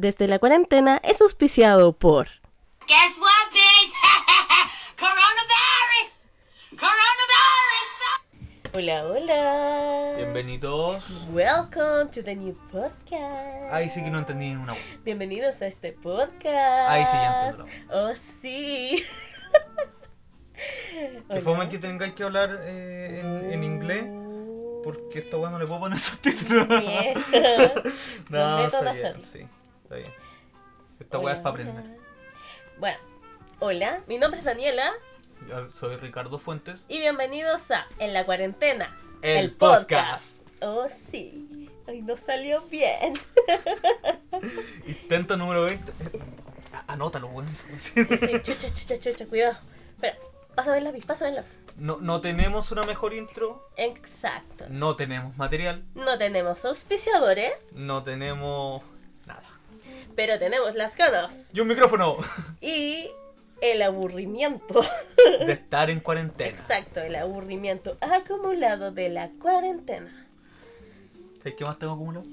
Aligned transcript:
desde 0.00 0.26
la 0.26 0.38
cuarentena 0.38 0.98
es 1.04 1.20
auspiciado 1.20 1.92
por 1.92 2.28
Guess 2.88 3.18
what, 3.18 3.52
bitch? 3.52 3.92
Coronavirus! 4.98 6.10
Coronavirus! 6.70 7.90
Hola, 8.72 9.04
hola. 9.04 10.14
Bienvenidos. 10.16 11.26
Welcome 11.32 12.10
to 12.12 12.22
the 12.22 12.34
new 12.34 12.56
podcast. 12.72 13.72
Ahí 13.72 13.90
sí 13.90 14.02
que 14.02 14.10
no 14.10 14.18
entendí 14.20 14.48
ni 14.48 14.56
una. 14.56 14.74
Bienvenidos 15.04 15.60
a 15.60 15.66
este 15.66 15.92
podcast. 15.92 16.90
Ahí 16.90 17.04
sí 17.04 17.12
ya 17.12 17.48
entendí. 17.50 17.70
Oh, 17.90 18.12
sí. 18.40 19.04
Que 21.30 21.40
fome 21.40 21.70
que 21.70 21.78
tengáis 21.78 22.12
que 22.12 22.22
hablar 22.22 22.50
eh, 22.64 23.20
en, 23.20 23.50
en 23.52 23.64
inglés. 23.64 24.04
Porque 24.84 25.20
esta 25.20 25.38
weá 25.38 25.50
no 25.50 25.58
le 25.58 25.66
puedo 25.66 25.80
poner 25.80 25.98
subtítulos. 26.00 26.68
No, 28.28 28.64
está 28.64 28.92
bien, 28.92 29.20
sí, 29.20 29.46
está 29.90 29.96
bien. 29.96 30.14
Esta 31.00 31.18
weá 31.18 31.34
es 31.34 31.40
para 31.40 31.50
aprender. 31.50 31.98
Bueno, 32.78 32.98
hola, 33.58 34.02
mi 34.06 34.18
nombre 34.18 34.38
es 34.38 34.46
Daniela 34.46 34.92
Yo 35.48 35.68
soy 35.68 35.96
Ricardo 35.96 36.38
Fuentes. 36.38 36.84
y 36.88 37.00
bienvenidos 37.00 37.68
a 37.72 37.86
En 37.98 38.12
la 38.14 38.24
cuarentena. 38.24 38.96
El 39.22 39.50
podcast. 39.52 40.46
Oh, 40.62 40.86
sí. 41.10 41.68
Ay, 41.88 42.02
no 42.02 42.16
salió 42.16 42.62
bien. 42.62 43.14
Intento 44.86 45.36
número 45.36 45.64
20. 45.64 45.92
Ah, 46.72 46.84
Anótalo, 46.86 47.26
weón. 47.28 47.48
Sí, 47.52 47.76
sí, 47.78 48.42
chucha, 48.42 48.72
chucha, 48.72 48.96
chucha, 48.96 49.26
cuidado. 49.26 49.56
Espera, 49.94 50.16
pásame 50.54 50.78
el 50.78 50.84
lápiz, 50.84 51.04
pásame 51.04 51.30
el 51.30 51.36
lápiz. 51.36 51.50
No, 51.78 51.96
no 52.00 52.20
tenemos 52.20 52.70
una 52.70 52.84
mejor 52.84 53.12
intro. 53.14 53.68
Exacto. 53.76 54.66
No 54.68 54.94
tenemos 54.94 55.36
material. 55.36 55.82
No 55.94 56.16
tenemos 56.16 56.64
auspiciadores, 56.64 57.52
No 57.72 58.04
tenemos. 58.04 58.82
Pero 60.16 60.38
tenemos 60.38 60.74
las 60.74 60.96
ganas 60.96 61.50
Y 61.52 61.60
un 61.60 61.68
micrófono. 61.68 62.16
y 62.60 63.08
el 63.62 63.82
aburrimiento. 63.82 64.82
De 65.46 65.52
estar 65.52 65.90
en 65.90 66.00
cuarentena. 66.00 66.50
Exacto, 66.58 67.00
el 67.00 67.14
aburrimiento 67.16 67.96
acumulado 68.00 68.90
de 68.90 69.08
la 69.10 69.30
cuarentena. 69.40 70.10
¿Sabes 71.38 71.54
qué 71.58 71.64
más 71.64 71.78
tengo 71.78 71.92
acumulado? 71.94 72.24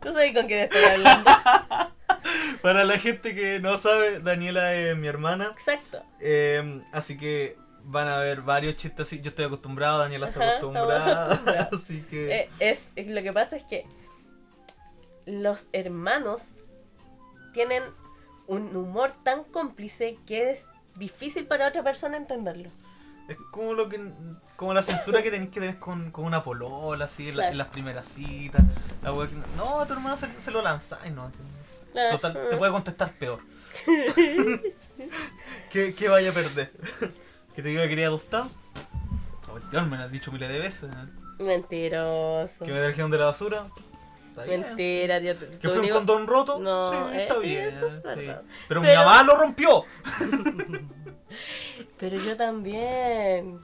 ¿Tú 0.00 0.12
sabes 0.12 0.32
con 0.34 0.46
quién 0.46 0.60
estoy 0.60 0.82
hablando? 0.84 1.30
Para 2.62 2.84
la 2.84 2.98
gente 2.98 3.34
que 3.34 3.60
no 3.60 3.76
sabe, 3.78 4.20
Daniela 4.20 4.74
es 4.74 4.96
mi 4.96 5.06
hermana. 5.08 5.52
Exacto. 5.52 6.02
Eh, 6.20 6.82
así 6.92 7.16
que 7.16 7.56
van 7.84 8.06
a 8.08 8.18
ver 8.18 8.42
varios 8.42 8.76
chistes 8.76 9.06
así. 9.06 9.20
Yo 9.20 9.30
estoy 9.30 9.46
acostumbrado, 9.46 9.98
Daniela 9.98 10.28
está 10.28 10.40
Ajá, 10.40 10.48
acostumbrada. 10.50 11.68
así 11.72 12.02
que. 12.02 12.32
Eh, 12.40 12.50
es- 12.60 12.82
lo 13.06 13.22
que 13.22 13.32
pasa 13.32 13.56
es 13.56 13.64
que 13.64 13.86
los 15.28 15.66
hermanos 15.72 16.42
tienen 17.52 17.82
un 18.46 18.74
humor 18.74 19.12
tan 19.22 19.44
cómplice 19.44 20.16
que 20.26 20.50
es 20.50 20.64
difícil 20.96 21.46
para 21.46 21.68
otra 21.68 21.82
persona 21.82 22.16
entenderlo. 22.16 22.70
Es 23.28 23.36
como 23.50 23.74
lo 23.74 23.88
que. 23.90 24.00
Como 24.56 24.72
la 24.72 24.82
censura 24.82 25.22
que 25.22 25.30
tenés 25.30 25.50
que 25.50 25.60
tener 25.60 25.78
con, 25.78 26.10
con 26.10 26.24
una 26.24 26.42
polola, 26.42 27.04
así, 27.04 27.24
en, 27.28 27.36
la- 27.36 27.42
Claro. 27.42 27.52
en 27.52 27.58
las 27.58 27.66
primeras 27.68 28.06
citas. 28.08 28.62
La 29.02 29.12
wea 29.12 29.28
que- 29.28 29.36
no, 29.56 29.80
a 29.80 29.86
tu 29.86 29.92
hermano 29.92 30.16
se, 30.16 30.28
se 30.40 30.50
lo 30.50 30.62
lanzáis, 30.62 31.12
¿no? 31.12 31.30
Total, 32.10 32.32
te 32.50 32.56
puede 32.56 32.72
contestar 32.72 33.12
peor. 33.12 33.40
¿Qué, 35.70 35.94
qué 35.94 36.08
vaya 36.08 36.30
a 36.30 36.32
perder? 36.32 36.72
¿Que 37.54 37.62
te 37.62 37.68
diga 37.68 37.82
que 37.82 37.88
quería 37.90 38.06
adoptar? 38.06 38.44
Oh, 39.50 39.58
Dios, 39.70 39.86
me 39.86 39.96
lo 39.96 40.04
has 40.04 40.10
dicho 40.12 40.30
miles 40.32 40.48
de 40.48 40.58
veces. 40.58 40.90
¿eh? 40.90 41.42
Mentiroso. 41.42 42.64
¿Que 42.64 42.72
me 42.72 42.80
trajeron 42.80 43.10
de 43.10 43.18
la 43.18 43.26
basura? 43.26 43.66
Está 44.38 44.44
bien. 44.44 44.60
Mentira, 44.60 45.20
tío. 45.20 45.34
¿Que 45.58 45.68
fue 45.68 45.80
un 45.80 45.88
condón 45.88 46.26
roto? 46.26 46.58
No, 46.58 46.90
sí, 46.90 47.16
eh, 47.16 47.22
está 47.22 47.34
sí, 47.34 47.40
bien. 47.40 47.60
eso 47.62 47.86
es 47.86 47.94
sí. 47.94 48.00
verdad. 48.04 48.42
Pero, 48.68 48.80
mi 48.80 48.94
mamá 48.94 49.22
lo 49.22 49.36
rompió. 49.36 49.84
Pero 51.98 52.16
yo 52.16 52.36
también. 52.36 53.60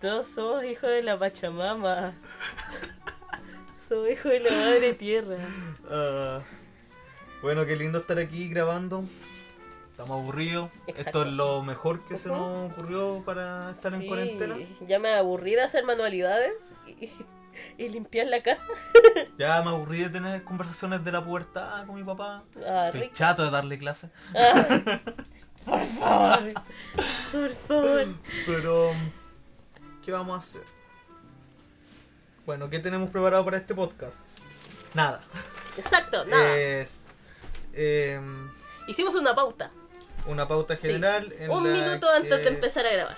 Todos 0.00 0.26
somos 0.26 0.64
hijos 0.64 0.90
de 0.90 1.02
la 1.02 1.18
Pachamama. 1.18 2.14
somos 3.88 4.10
hijos 4.10 4.32
de 4.32 4.40
la 4.40 4.50
madre 4.50 4.94
tierra. 4.94 5.36
Ah, 5.90 6.40
bueno, 7.42 7.66
qué 7.66 7.76
lindo 7.76 7.98
estar 7.98 8.18
aquí 8.18 8.48
grabando. 8.48 9.04
Estamos 9.90 10.18
aburridos. 10.20 10.70
Exacto. 10.86 11.02
Esto 11.02 11.22
es 11.22 11.28
lo 11.28 11.62
mejor 11.62 12.04
que 12.04 12.16
se 12.16 12.28
nos 12.28 12.72
ocurrió 12.72 13.22
para 13.24 13.70
estar 13.70 13.94
en 13.94 14.06
cuarentena. 14.06 14.56
Ya 14.86 14.98
me 14.98 15.10
aburrí 15.14 15.52
de 15.52 15.62
hacer 15.62 15.84
manualidades 15.84 16.52
y, 17.78 17.88
limpiar 17.88 18.26
la 18.26 18.42
casa. 18.42 18.64
Ya 19.38 19.62
me 19.62 19.70
aburrí 19.70 20.02
de 20.02 20.10
tener 20.10 20.42
conversaciones 20.44 21.04
de 21.04 21.10
la 21.12 21.24
pubertad 21.24 21.86
con 21.86 21.96
mi 21.96 22.04
papá. 22.04 22.42
Ah, 22.66 22.86
Estoy 22.86 23.00
rico. 23.02 23.14
chato 23.14 23.44
de 23.44 23.50
darle 23.50 23.78
clases. 23.78 24.10
Ah, 24.34 24.80
por 25.64 25.86
favor. 25.86 26.52
Por 27.32 27.50
favor. 27.66 28.06
Pero, 28.46 28.92
¿qué 30.04 30.12
vamos 30.12 30.36
a 30.36 30.38
hacer? 30.38 30.62
Bueno, 32.46 32.68
¿qué 32.70 32.78
tenemos 32.78 33.10
preparado 33.10 33.44
para 33.44 33.56
este 33.56 33.74
podcast? 33.74 34.18
Nada. 34.94 35.22
Exacto, 35.76 36.24
nada. 36.26 36.56
Es 36.56 37.06
em, 37.72 38.50
Hicimos 38.86 39.14
una 39.14 39.34
pauta. 39.34 39.70
una 40.26 40.46
pauta 40.46 40.76
general. 40.76 41.32
En 41.38 41.50
Un 41.50 41.64
la 41.72 41.80
minuto 41.80 42.08
antes 42.10 42.38
que- 42.38 42.44
de 42.44 42.48
empezar 42.54 42.86
a 42.86 42.92
grabar. 42.92 43.16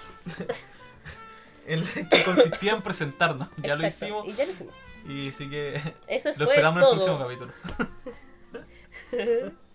En 1.66 1.80
la 1.80 1.86
que 2.10 2.24
consistía 2.24 2.72
en 2.72 2.82
presentarnos. 2.82 3.48
Ya 3.58 3.76
lo 3.76 3.86
hicimos. 3.86 4.26
Y 4.26 4.32
ya 4.34 4.44
lo 4.44 4.52
hicimos. 4.52 4.74
Y 5.08 5.32
sí 5.32 5.48
que 5.48 5.80
Eso 6.08 6.30
lo 6.36 6.50
esperamos 6.50 6.82
en 6.82 6.88
el 6.88 6.94
próximo 6.94 7.18
capítulo. 7.18 7.52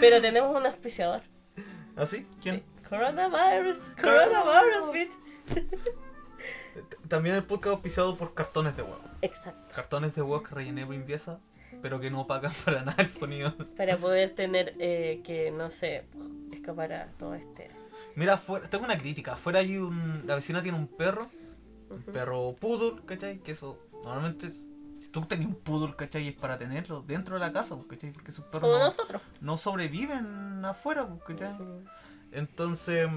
Pero 0.00 0.20
tenemos 0.20 0.56
un 0.56 0.66
auspiciador. 0.66 1.22
¿Así? 1.96 2.26
¿Quién? 2.42 2.56
Sí. 2.56 2.62
Coronavirus. 2.88 3.78
Coronavirus, 4.00 4.92
bitch. 4.92 5.12
También 7.08 7.34
el 7.34 7.44
podcast 7.44 7.74
auspiciado 7.74 8.16
por 8.16 8.34
cartones 8.34 8.76
de 8.76 8.82
huevo. 8.82 9.00
Exacto. 9.22 9.74
Cartones 9.74 10.14
de 10.14 10.22
huevos 10.22 10.48
que 10.48 10.54
rellené 10.54 10.86
por 10.86 10.94
limpieza, 10.94 11.40
pero 11.82 12.00
que 12.00 12.10
no 12.10 12.26
pagan 12.26 12.52
para 12.64 12.82
nada 12.82 13.02
el 13.02 13.10
sonido. 13.10 13.54
Para 13.76 13.96
poder 13.96 14.34
tener 14.34 14.74
eh, 14.78 15.20
que, 15.24 15.50
no 15.50 15.70
sé, 15.70 16.04
escapar 16.52 16.92
a 16.92 17.06
todo 17.18 17.34
este. 17.34 17.68
Mira, 18.18 18.34
afuera, 18.34 18.68
tengo 18.68 18.84
una 18.84 18.98
crítica. 18.98 19.34
Afuera 19.34 19.60
hay 19.60 19.76
un. 19.76 20.24
La 20.26 20.34
vecina 20.34 20.60
tiene 20.60 20.76
un 20.76 20.88
perro. 20.88 21.28
Un 21.88 22.02
perro 22.02 22.56
poodle, 22.60 23.00
¿cachai? 23.06 23.38
Que 23.38 23.52
eso. 23.52 23.78
Normalmente. 24.02 24.48
es- 24.48 24.66
si 24.98 25.06
tú 25.10 25.20
tenés 25.26 25.46
un 25.46 25.54
poodle, 25.54 25.94
¿cachai? 25.94 26.26
Es 26.26 26.34
para 26.34 26.58
tenerlo 26.58 27.02
dentro 27.02 27.34
de 27.34 27.40
la 27.40 27.52
casa, 27.52 27.76
pues, 27.76 27.86
¿cachai? 27.86 28.10
Porque 28.10 28.32
esos 28.32 28.44
perros 28.46 28.62
Como 28.62 28.78
no, 28.78 28.84
nosotros. 28.86 29.22
no 29.40 29.56
sobreviven 29.56 30.64
afuera, 30.64 31.06
pues, 31.06 31.22
¿cachai? 31.38 31.56
Entonces. 32.32 33.08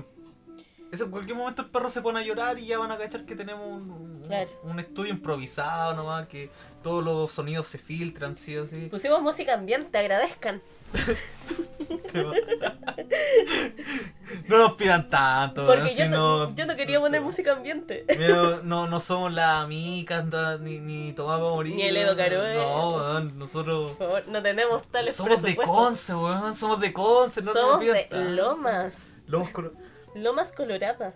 Eso, 0.92 1.06
en 1.06 1.12
cualquier 1.12 1.38
momento 1.38 1.62
el 1.64 1.70
perro 1.70 1.90
se 1.90 2.02
pone 2.02 2.20
a 2.20 2.22
llorar 2.22 2.60
y 2.60 2.68
ya 2.68 2.78
van 2.78 2.92
a 2.92 2.98
cachar 2.98 3.26
que 3.26 3.36
tenemos 3.36 3.66
un, 3.66 4.22
un 4.64 4.80
estudio 4.80 5.10
improvisado 5.10 5.96
nomás, 5.96 6.28
que 6.28 6.52
todos 6.84 7.04
los 7.04 7.32
sonidos 7.32 7.66
se 7.66 7.78
filtran, 7.80 8.36
sí 8.36 8.58
o 8.58 8.68
sí. 8.68 8.88
Pusimos 8.92 9.22
música 9.22 9.54
ambiente, 9.54 9.98
agradezcan. 9.98 10.62
no 14.48 14.58
nos 14.58 14.74
pidan 14.74 15.10
tanto, 15.10 15.66
Porque 15.66 15.94
yo, 15.96 16.08
no, 16.10 16.54
yo 16.56 16.66
no 16.66 16.76
quería 16.76 17.00
poner 17.00 17.22
música 17.22 17.54
ambiente. 17.54 18.06
Mira, 18.18 18.60
no, 18.64 18.88
no 18.88 19.00
somos 19.00 19.38
amigas 19.38 20.30
da- 20.30 20.58
ni, 20.58 20.80
ni 20.80 21.14
Tomás 21.14 21.40
para 21.40 21.52
morir. 21.52 21.76
Ni 21.76 21.84
el 21.84 21.98
Edo. 21.98 22.16
Caroe. 22.16 22.56
No, 22.56 22.90
weón, 22.96 23.38
nosotros 23.40 23.92
Por 23.94 24.08
favor, 24.08 24.24
no 24.28 24.42
tenemos 24.42 24.84
tales 24.90 25.16
somos 25.16 25.42
de. 25.42 25.56
Conce, 25.56 26.14
weón. 26.16 26.56
Somos 26.56 26.80
de 26.80 26.94
Conce, 26.94 27.42
no 27.42 27.54
Somos 27.54 27.72
nos 27.72 27.80
pidan 27.80 27.96
de 28.10 28.32
lomas. 28.36 28.94
Lomas 29.28 29.52
colo- 29.52 29.74
Lomas 30.16 30.52
coloradas. 30.52 31.14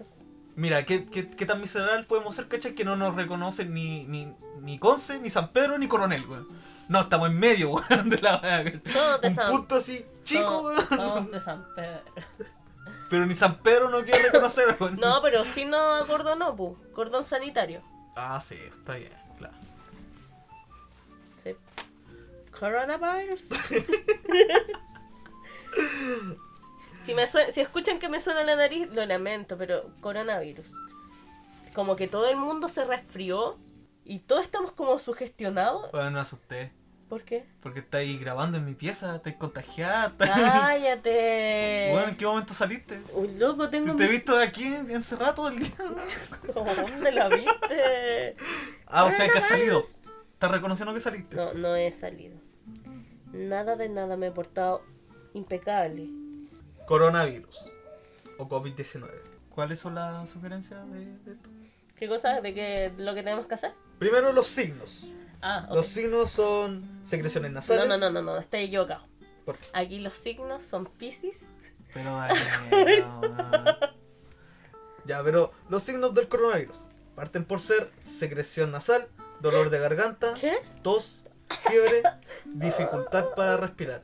Mira, 0.55 0.85
¿qué, 0.85 1.05
qué, 1.05 1.29
qué 1.29 1.45
tan 1.45 1.59
miserable 1.59 2.05
podemos 2.05 2.33
ser, 2.33 2.47
cachai? 2.47 2.75
Que 2.75 2.85
no 2.85 2.95
nos 2.95 3.13
reconocen 3.15 3.73
ni, 3.73 4.05
ni, 4.05 4.31
ni 4.61 4.79
Conce, 4.79 5.19
ni 5.19 5.29
San 5.29 5.49
Pedro, 5.49 5.77
ni 5.77 5.87
Coronel, 5.89 6.25
weón. 6.27 6.47
No, 6.87 7.01
estamos 7.01 7.29
en 7.29 7.37
medio, 7.39 7.71
weón, 7.89 8.09
de 8.09 8.17
la. 8.19 8.39
Somos 8.93 9.21
de 9.21 9.27
Un 9.27 9.35
San 9.35 9.51
punto 9.51 9.75
así, 9.75 10.05
chico, 10.23 10.61
weón. 10.61 10.87
somos 10.87 11.31
de 11.31 11.41
San 11.41 11.65
Pedro. 11.75 11.99
Pero 13.09 13.25
ni 13.25 13.35
San 13.35 13.61
Pedro 13.61 13.89
no 13.89 14.03
quiere 14.03 14.23
reconocer. 14.23 14.75
No, 14.97 15.21
pero 15.21 15.43
sí 15.45 15.65
no 15.65 16.05
cordón 16.07 16.39
pu. 16.55 16.75
Cordón 16.93 17.23
sanitario. 17.23 17.81
Ah, 18.15 18.39
sí, 18.39 18.55
está 18.55 18.95
bien, 18.95 19.11
claro. 19.37 19.53
Sí. 21.43 21.55
Coronavirus. 22.57 23.43
si, 27.05 27.13
me 27.13 27.27
sue- 27.27 27.51
si 27.51 27.61
escuchan 27.61 27.99
que 27.99 28.09
me 28.09 28.21
suena 28.21 28.43
la 28.43 28.55
nariz, 28.55 28.89
lo 28.91 29.05
lamento, 29.05 29.57
pero 29.57 29.91
coronavirus. 30.01 30.71
Como 31.73 31.95
que 31.95 32.07
todo 32.07 32.27
el 32.29 32.37
mundo 32.37 32.69
se 32.69 32.85
resfrió 32.85 33.57
y 34.05 34.19
todos 34.19 34.43
estamos 34.43 34.71
como 34.71 34.97
sugestionados. 34.97 35.91
Bueno, 35.91 36.11
me 36.11 36.19
asusté. 36.21 36.71
¿Por 37.09 37.23
qué? 37.23 37.45
Porque 37.61 37.79
estáis 37.81 38.19
grabando 38.19 38.57
en 38.57 38.65
mi 38.65 38.73
pieza, 38.73 39.15
estáis 39.15 39.35
contagiada. 39.35 40.07
estáis- 40.07 40.31
¡Cállate! 40.33 41.89
Bueno, 41.91 42.09
¿en 42.09 42.17
qué 42.17 42.25
momento 42.25 42.53
saliste? 42.53 42.99
Uy, 43.13 43.37
loco, 43.37 43.69
tengo 43.69 43.95
Te 43.95 44.05
he 44.05 44.07
mi... 44.07 44.13
visto 44.15 44.37
aquí 44.39 44.65
encerrado 44.65 45.33
todo 45.35 45.47
el 45.49 45.59
día. 45.59 45.69
¿Dónde 46.53 47.11
la 47.11 47.29
viste? 47.29 48.35
Ah, 48.87 49.05
o 49.05 49.11
sea 49.11 49.27
que 49.29 49.37
has 49.37 49.47
salido. 49.47 49.81
¿Estás 50.33 50.51
reconociendo 50.51 50.93
que 50.93 50.99
saliste? 50.99 51.35
No, 51.35 51.53
no 51.53 51.75
he 51.75 51.91
salido. 51.91 52.35
Nada 53.31 53.75
de 53.75 53.87
nada, 53.89 54.17
me 54.17 54.27
he 54.27 54.31
portado 54.31 54.81
impecable. 55.33 56.07
Coronavirus 56.87 57.71
o 58.37 58.47
COVID-19. 58.49 59.07
¿Cuáles 59.49 59.79
son 59.79 59.95
las 59.95 60.27
sugerencias 60.29 60.89
de, 60.91 60.99
de 61.05 61.33
esto? 61.33 61.49
¿Qué 61.95 62.07
cosa? 62.09 62.41
¿De 62.41 62.53
qué 62.53 62.91
lo 62.97 63.13
que 63.13 63.23
tenemos 63.23 63.45
que 63.47 63.53
hacer? 63.55 63.73
Primero 63.99 64.33
los 64.33 64.47
signos. 64.47 65.07
Ah. 65.47 65.67
Los 65.71 65.85
signos 65.85 66.31
son 66.31 67.01
secreciones 67.05 67.51
nasales. 67.51 67.87
No, 67.87 67.97
no, 67.97 68.09
no, 68.09 68.19
no, 68.19 68.33
no, 68.33 68.37
estoy 68.39 68.61
equivocado. 68.61 69.05
¿Por 69.45 69.59
qué? 69.59 69.67
Aquí 69.73 69.99
los 69.99 70.15
signos 70.15 70.63
son 70.63 70.87
Pisces. 70.87 71.37
Pero 71.93 72.17
Daniela, 72.71 73.19
weón. 73.21 73.77
Ya, 75.05 75.21
pero 75.23 75.53
los 75.69 75.83
signos 75.83 76.15
del 76.15 76.27
coronavirus 76.27 76.79
parten 77.15 77.45
por 77.45 77.59
ser 77.59 77.91
secreción 78.03 78.71
nasal, 78.71 79.07
dolor 79.39 79.69
de 79.69 79.77
garganta, 79.77 80.33
¿Qué? 80.33 80.57
tos, 80.81 81.25
fiebre, 81.67 82.01
dificultad 82.45 83.27
para 83.35 83.55
respirar. 83.55 84.01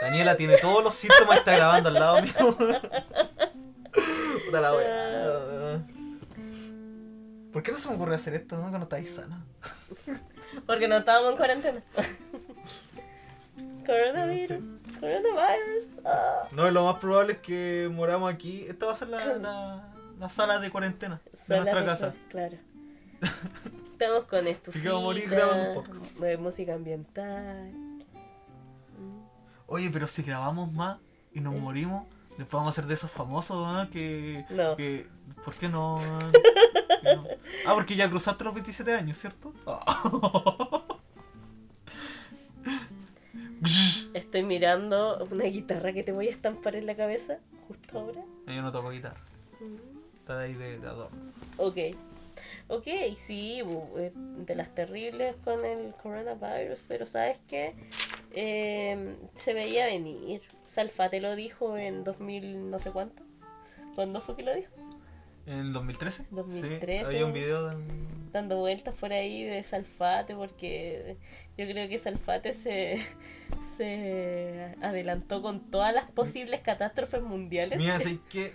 Daniela 0.00 0.34
tiene 0.38 0.56
todos 0.56 0.82
los 0.82 0.94
síntomas 0.94 1.36
y 1.36 1.38
está 1.40 1.56
grabando 1.56 1.90
al 1.90 1.94
lado 1.94 2.22
mío. 2.22 2.56
Puta 4.46 4.60
la 4.62 4.74
wea. 4.74 5.15
¿Por 7.56 7.62
qué 7.62 7.72
no 7.72 7.78
se 7.78 7.88
me 7.88 7.94
ocurrió 7.94 8.16
hacer 8.16 8.34
esto 8.34 8.54
no? 8.56 8.68
cuando 8.68 8.82
estáis 8.82 9.14
sana? 9.14 9.42
Porque 10.66 10.86
no 10.88 10.98
estábamos 10.98 11.30
en 11.30 11.36
cuarentena. 11.38 11.82
Coronavirus. 13.86 14.62
Coronavirus. 15.00 15.86
ah. 16.04 16.48
No, 16.52 16.70
lo 16.70 16.84
más 16.84 16.96
probable 16.96 17.32
es 17.32 17.38
que 17.38 17.88
moramos 17.90 18.30
aquí. 18.30 18.66
Esta 18.68 18.84
va 18.84 18.92
a 18.92 18.96
ser 18.96 19.08
la, 19.08 19.38
la, 19.38 19.94
la 20.18 20.28
sala 20.28 20.58
de 20.58 20.70
cuarentena 20.70 21.18
de 21.48 21.56
nuestra 21.56 21.80
de- 21.80 21.86
casa. 21.86 22.14
Claro. 22.28 22.58
Estamos 23.92 24.24
con 24.24 24.46
esto. 24.46 24.70
A 24.74 25.00
morir 25.00 25.30
grabando 25.30 25.68
un 25.70 25.74
podcast. 25.76 26.38
Música 26.38 26.74
ambiental. 26.74 27.72
Oye, 29.66 29.88
pero 29.90 30.06
si 30.08 30.22
grabamos 30.22 30.70
más 30.74 30.98
y 31.32 31.40
nos 31.40 31.54
morimos, 31.54 32.06
después 32.36 32.50
vamos 32.60 32.74
a 32.74 32.82
ser 32.82 32.84
de 32.86 32.92
esos 32.92 33.10
famosos 33.10 33.64
¿ah? 33.66 33.88
que, 33.90 34.44
No. 34.50 34.76
que. 34.76 35.08
¿Por 35.42 35.54
qué 35.54 35.70
no? 35.70 35.98
Ah? 36.90 37.24
Ah, 37.66 37.74
porque 37.74 37.96
ya 37.96 38.08
cruzaste 38.08 38.44
los 38.44 38.54
27 38.54 38.92
años, 38.94 39.16
¿cierto? 39.18 39.52
Estoy 44.14 44.42
mirando 44.42 45.26
una 45.30 45.44
guitarra 45.44 45.92
que 45.92 46.02
te 46.02 46.12
voy 46.12 46.28
a 46.28 46.30
estampar 46.30 46.76
en 46.76 46.86
la 46.86 46.94
cabeza 46.94 47.38
justo 47.68 47.98
ahora. 47.98 48.22
Yo 48.46 48.62
no 48.62 48.72
toco 48.72 48.90
guitarra, 48.90 49.20
Mm. 49.60 50.16
está 50.18 50.40
ahí 50.40 50.54
de, 50.54 50.78
de 50.78 50.86
adorno. 50.86 51.32
Ok. 51.56 51.76
Ok, 52.68 52.86
sí, 53.16 53.62
eh, 53.96 54.12
de 54.14 54.54
las 54.54 54.74
terribles 54.74 55.34
con 55.44 55.64
el 55.64 55.94
coronavirus, 56.02 56.78
pero 56.88 57.06
¿sabes 57.06 57.38
qué? 57.48 57.74
Eh, 58.32 59.16
se 59.34 59.54
veía 59.54 59.86
venir. 59.86 60.42
Salfate 60.68 61.20
lo 61.20 61.34
dijo 61.36 61.78
en 61.78 62.04
2000 62.04 62.70
no 62.70 62.78
sé 62.78 62.90
cuánto. 62.90 63.22
¿Cuándo 63.94 64.20
fue 64.20 64.36
que 64.36 64.42
lo 64.42 64.54
dijo? 64.54 64.72
¿En 65.46 65.72
2013? 65.72 66.26
2013. 66.30 66.98
Sí, 66.98 67.04
había 67.04 67.24
un 67.26 67.32
video 67.32 67.68
de... 67.68 67.76
Dando 68.32 68.56
vueltas 68.58 68.94
por 68.94 69.12
ahí 69.12 69.44
de 69.44 69.62
Salfate, 69.64 70.34
porque 70.34 71.16
yo 71.56 71.64
creo 71.66 71.88
que 71.88 71.96
Salfate 71.96 72.52
se, 72.52 73.00
se 73.76 74.74
adelantó 74.82 75.40
con 75.42 75.70
todas 75.70 75.94
las 75.94 76.10
posibles 76.10 76.60
catástrofes 76.60 77.22
mundiales. 77.22 77.78
Mira, 77.78 77.96
así 77.96 78.20
que 78.28 78.52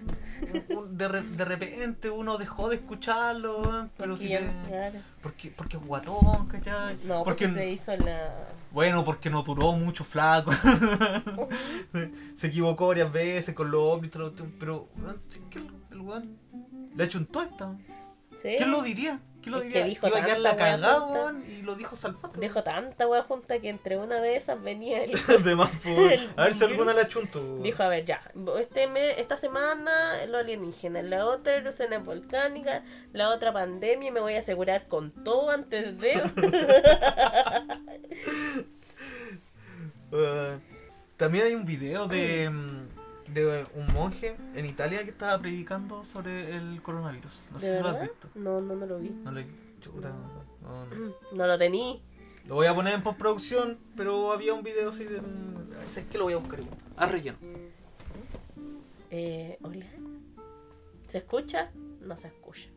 de, 0.92 1.08
re- 1.08 1.24
de 1.24 1.46
repente 1.46 2.10
uno 2.10 2.38
dejó 2.38 2.70
de 2.70 2.76
escucharlo, 2.76 3.90
pero 3.98 4.16
Porque 4.16 4.18
sí 4.18 4.28
que... 4.28 4.52
claro. 4.68 5.00
Porque, 5.24 5.52
porque 5.52 5.78
es 5.78 5.84
guatón, 5.86 6.48
¿cachai? 6.48 6.98
No, 7.06 7.24
porque, 7.24 7.48
porque 7.48 7.54
se 7.54 7.70
hizo 7.72 7.96
la... 7.98 8.48
Bueno, 8.72 9.04
porque 9.04 9.30
no 9.30 9.42
duró 9.44 9.74
mucho 9.74 10.04
flaco. 10.04 10.52
se 12.36 12.48
equivocó 12.48 12.88
varias 12.88 13.12
veces 13.12 13.56
con 13.56 13.72
los 13.72 14.02
lo- 14.16 14.34
pero 14.60 14.88
que 15.50 15.60
el, 15.60 15.68
el 15.92 16.00
le 16.96 17.18
un 17.18 17.26
tuesta. 17.26 17.76
¿Sí? 18.42 18.56
¿Quién 18.58 18.72
lo 18.72 18.82
diría? 18.82 19.20
¿Quién 19.42 19.54
lo 19.54 19.58
Es 19.58 19.64
que 19.64 19.70
diría? 19.70 19.86
dijo 19.86 20.08
Iba 20.08 20.20
a 20.20 20.26
quedar 20.26 20.40
la 20.40 20.56
cagada, 20.56 21.04
weón, 21.04 21.44
y 21.48 21.62
lo 21.62 21.76
dijo 21.76 21.96
Salfate. 21.96 22.40
Dejó 22.40 22.64
tanta 22.64 23.08
wea 23.08 23.24
junta 23.24 23.60
que 23.60 23.70
entre 23.70 23.98
una 23.98 24.20
de 24.20 24.36
esas 24.36 24.62
venía 24.62 25.04
el... 25.04 25.12
De 25.44 25.56
más. 25.56 25.70
El 25.86 26.30
A 26.36 26.44
ver 26.44 26.54
si 26.54 26.64
alguna 26.64 26.94
le 26.94 27.02
achunto. 27.02 27.58
Dijo, 27.60 27.84
a 27.84 27.88
ver, 27.88 28.06
ya, 28.06 28.22
este 28.60 28.88
mes, 28.88 29.18
esta 29.18 29.38
semana 29.38 30.26
lo 30.28 30.38
alienígena, 30.38 31.02
la 31.02 31.26
otra 31.26 31.56
erupciones 31.56 32.04
volcánicas, 32.04 32.84
la 33.14 33.30
otra 33.30 33.52
pandemia, 33.52 34.10
y 34.10 34.12
me 34.12 34.20
voy 34.20 34.36
a 34.36 34.40
asegurar 34.40 34.88
con 34.88 35.12
todo 35.24 35.50
antes 35.50 36.00
de... 36.00 36.24
Eh, 40.12 40.60
también 41.18 41.46
hay 41.46 41.56
un 41.56 41.66
video 41.66 42.08
de, 42.08 42.50
mm, 42.50 43.01
de 43.34 43.66
un 43.76 43.94
monje 43.94 44.36
en 44.56 44.66
Italia 44.66 45.04
que 45.04 45.12
estaba 45.12 45.40
predicando 45.40 46.04
sobre 46.04 46.56
el 46.56 46.82
coronavirus. 46.82 47.46
No 47.52 47.60
sé 47.60 47.68
¿De 47.68 47.78
si 47.78 47.84
lo 47.84 47.90
has 47.90 48.02
visto. 48.02 48.30
No, 48.36 48.62
no, 48.62 48.76
no 48.76 48.86
lo 48.86 49.00
vi. 49.00 49.10
No 49.10 49.32
le. 49.32 49.46
chuta, 49.80 50.10
no, 50.62 50.86
no. 50.86 51.16
No 51.36 51.48
lo 51.48 51.58
tení. 51.58 52.02
Lo 52.48 52.56
voy 52.56 52.68
a 52.68 52.74
poner 52.74 52.96
en 52.96 53.04
postproducción, 53.04 53.78
pero 53.96 54.32
había 54.32 54.54
un 54.54 54.64
video 54.64 54.90
así 54.90 55.04
de. 55.06 55.22
Es 55.96 56.06
que 56.06 56.18
lo 56.18 56.26
voy 56.26 56.34
a 56.34 56.38
buscar 56.38 56.60
igual. 56.60 56.78
A 56.98 57.06
relleno. 57.06 57.38
Eh, 59.10 59.58
hola. 59.62 59.86
¿Se 61.10 61.20
escucha? 61.20 61.72
No 62.02 62.18
se 62.18 62.28
escucha. 62.28 62.70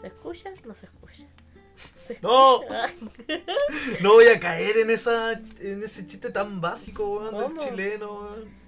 ¿Se 0.00 0.06
escucha? 0.06 0.50
No 0.64 0.74
se 0.74 0.86
escucha. 0.86 1.26
¿Se 2.06 2.18
¡No! 2.22 2.62
escucha? 2.62 2.86
No 4.02 4.14
voy 4.14 4.26
a 4.26 4.40
caer 4.40 4.78
en 4.78 4.90
esa 4.90 5.32
en 5.32 5.82
ese 5.82 6.06
chiste 6.06 6.30
tan 6.30 6.60
básico, 6.60 7.18
weón, 7.18 7.56
del 7.56 7.58
chileno, 7.58 8.20
weón. 8.20 8.60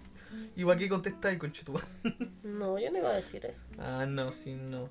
¿Y 0.56 0.64
para 0.64 0.78
qué 0.78 0.88
contestáis, 0.88 1.38
conchetumá? 1.38 1.80
No, 2.42 2.78
yo 2.78 2.90
no 2.90 2.98
iba 2.98 3.10
a 3.10 3.14
decir 3.14 3.44
eso. 3.46 3.62
Ah, 3.78 4.04
no, 4.06 4.30
sí, 4.32 4.54
no. 4.54 4.88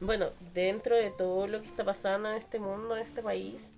Bueno, 0.00 0.30
dentro 0.54 0.94
de 0.94 1.10
todo 1.10 1.46
lo 1.46 1.60
que 1.60 1.66
está 1.66 1.84
pasando 1.84 2.30
en 2.30 2.36
este 2.36 2.58
mundo, 2.58 2.96
en 2.96 3.02
este 3.02 3.22
país, 3.22 3.72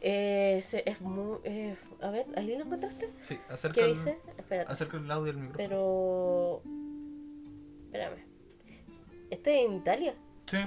eh, 0.00 0.64
se- 0.66 0.88
es 0.88 1.00
muy... 1.00 1.38
eh, 1.44 1.76
a 2.00 2.10
ver, 2.10 2.26
¿ahí 2.36 2.56
lo 2.56 2.64
encontraste? 2.64 3.10
Sí, 3.22 3.38
acerca, 3.50 3.74
¿Qué 3.74 3.84
el, 3.86 3.94
dice? 3.94 4.18
Espérate. 4.38 4.72
acerca 4.72 4.96
el 4.96 5.10
audio 5.10 5.32
del 5.32 5.36
micrófono. 5.42 5.68
Pero... 5.68 6.62
Espérame. 7.86 8.24
Este 9.30 9.60
es 9.60 9.66
en 9.70 9.76
Italia. 9.76 10.14
Sí, 10.46 10.58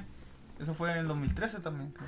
eso 0.59 0.73
fue 0.73 0.91
en 0.91 0.99
el 0.99 1.07
2013 1.07 1.59
también. 1.59 1.91
creo. 1.91 2.07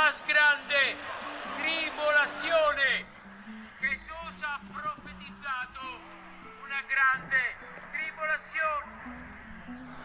Más 0.00 0.14
grande 0.26 0.96
tribolazione. 1.60 3.04
Gesù 3.82 4.14
ha 4.40 4.58
profetizzato 4.72 5.80
una 6.64 6.80
grande 6.92 7.42
tribolazione 7.92 8.86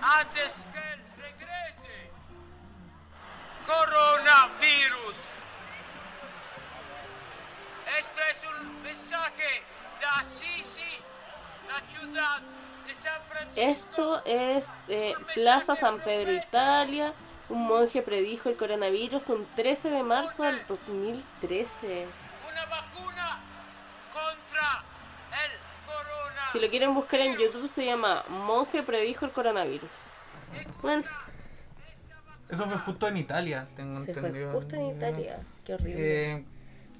antes 0.01 0.51
que 0.73 0.87
regrese. 1.25 1.95
Coronavirus. 3.65 5.15
Esto 7.99 8.19
es 8.31 8.39
un 8.51 8.83
mensaje 8.83 9.63
de 9.99 10.05
Assisi, 10.21 10.93
la 11.71 11.79
ciudad 11.91 12.41
de 12.85 12.93
San 12.95 13.21
Francisco. 13.29 13.61
Esto 13.61 14.21
es 14.25 14.67
eh, 14.89 15.13
Plaza 15.33 15.75
San 15.75 15.99
Pedro, 16.01 16.33
Italia. 16.33 17.13
Un 17.49 17.67
monje 17.67 18.01
predijo 18.01 18.49
el 18.49 18.55
coronavirus 18.57 19.29
un 19.29 19.45
13 19.55 19.89
de 19.89 20.03
marzo 20.03 20.43
del 20.43 20.59
2013. 20.67 22.05
Una 22.51 22.65
vacuna 22.65 23.39
contra 24.11 24.83
el 25.43 25.51
corona. 25.85 26.41
Si 26.51 26.59
lo 26.59 26.69
quieren 26.69 26.93
buscar 26.95 27.19
en 27.19 27.37
YouTube 27.37 27.69
se 27.69 27.85
llama 27.85 28.23
Monje 28.29 28.81
predijo 28.83 29.25
el 29.25 29.31
coronavirus. 29.31 29.89
Bueno, 30.81 31.03
Eso 32.49 32.65
fue 32.65 32.77
justo 32.79 33.07
en 33.07 33.17
Italia, 33.17 33.67
tengo 33.75 33.95
se 34.03 34.13
fue 34.13 34.23
entendido. 34.23 34.51
justo 34.53 34.75
en 34.75 34.95
Italia. 34.95 35.39
Qué 35.65 35.73
horrible. 35.75 35.95
Eh, 36.33 36.45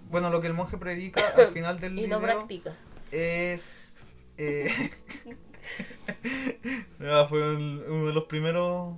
bueno, 0.10 0.30
lo 0.30 0.42
que 0.42 0.48
el 0.48 0.54
monje 0.54 0.78
predica 0.78 1.22
al 1.38 1.48
final 1.48 1.80
del 1.80 1.98
y 1.98 2.08
no 2.08 2.20
video 2.20 2.36
practica. 2.38 2.74
es. 3.12 3.98
eh, 4.38 4.92
ah, 7.02 7.26
fue 7.30 7.56
un- 7.56 7.84
uno 7.88 8.06
de 8.08 8.14
los 8.14 8.26
primeros. 8.26 8.94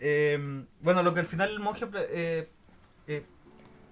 Eh, 0.00 0.64
bueno, 0.80 1.02
lo 1.02 1.14
que 1.14 1.20
al 1.20 1.26
final 1.26 1.50
el 1.50 1.60
monje 1.60 1.86
eh, 1.94 2.48
eh, 3.06 3.24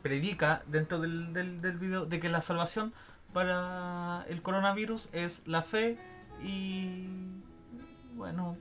predica 0.02 0.62
dentro 0.66 0.98
del, 1.00 1.32
del, 1.32 1.60
del 1.60 1.78
video 1.78 2.06
de 2.06 2.20
que 2.20 2.28
la 2.28 2.42
salvación 2.42 2.92
para 3.32 4.25
el 4.28 4.42
coronavirus 4.42 5.08
es 5.12 5.42
la 5.46 5.62
fe 5.62 5.98
y. 6.42 7.06
Bueno, 8.14 8.56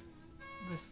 eso. 0.74 0.90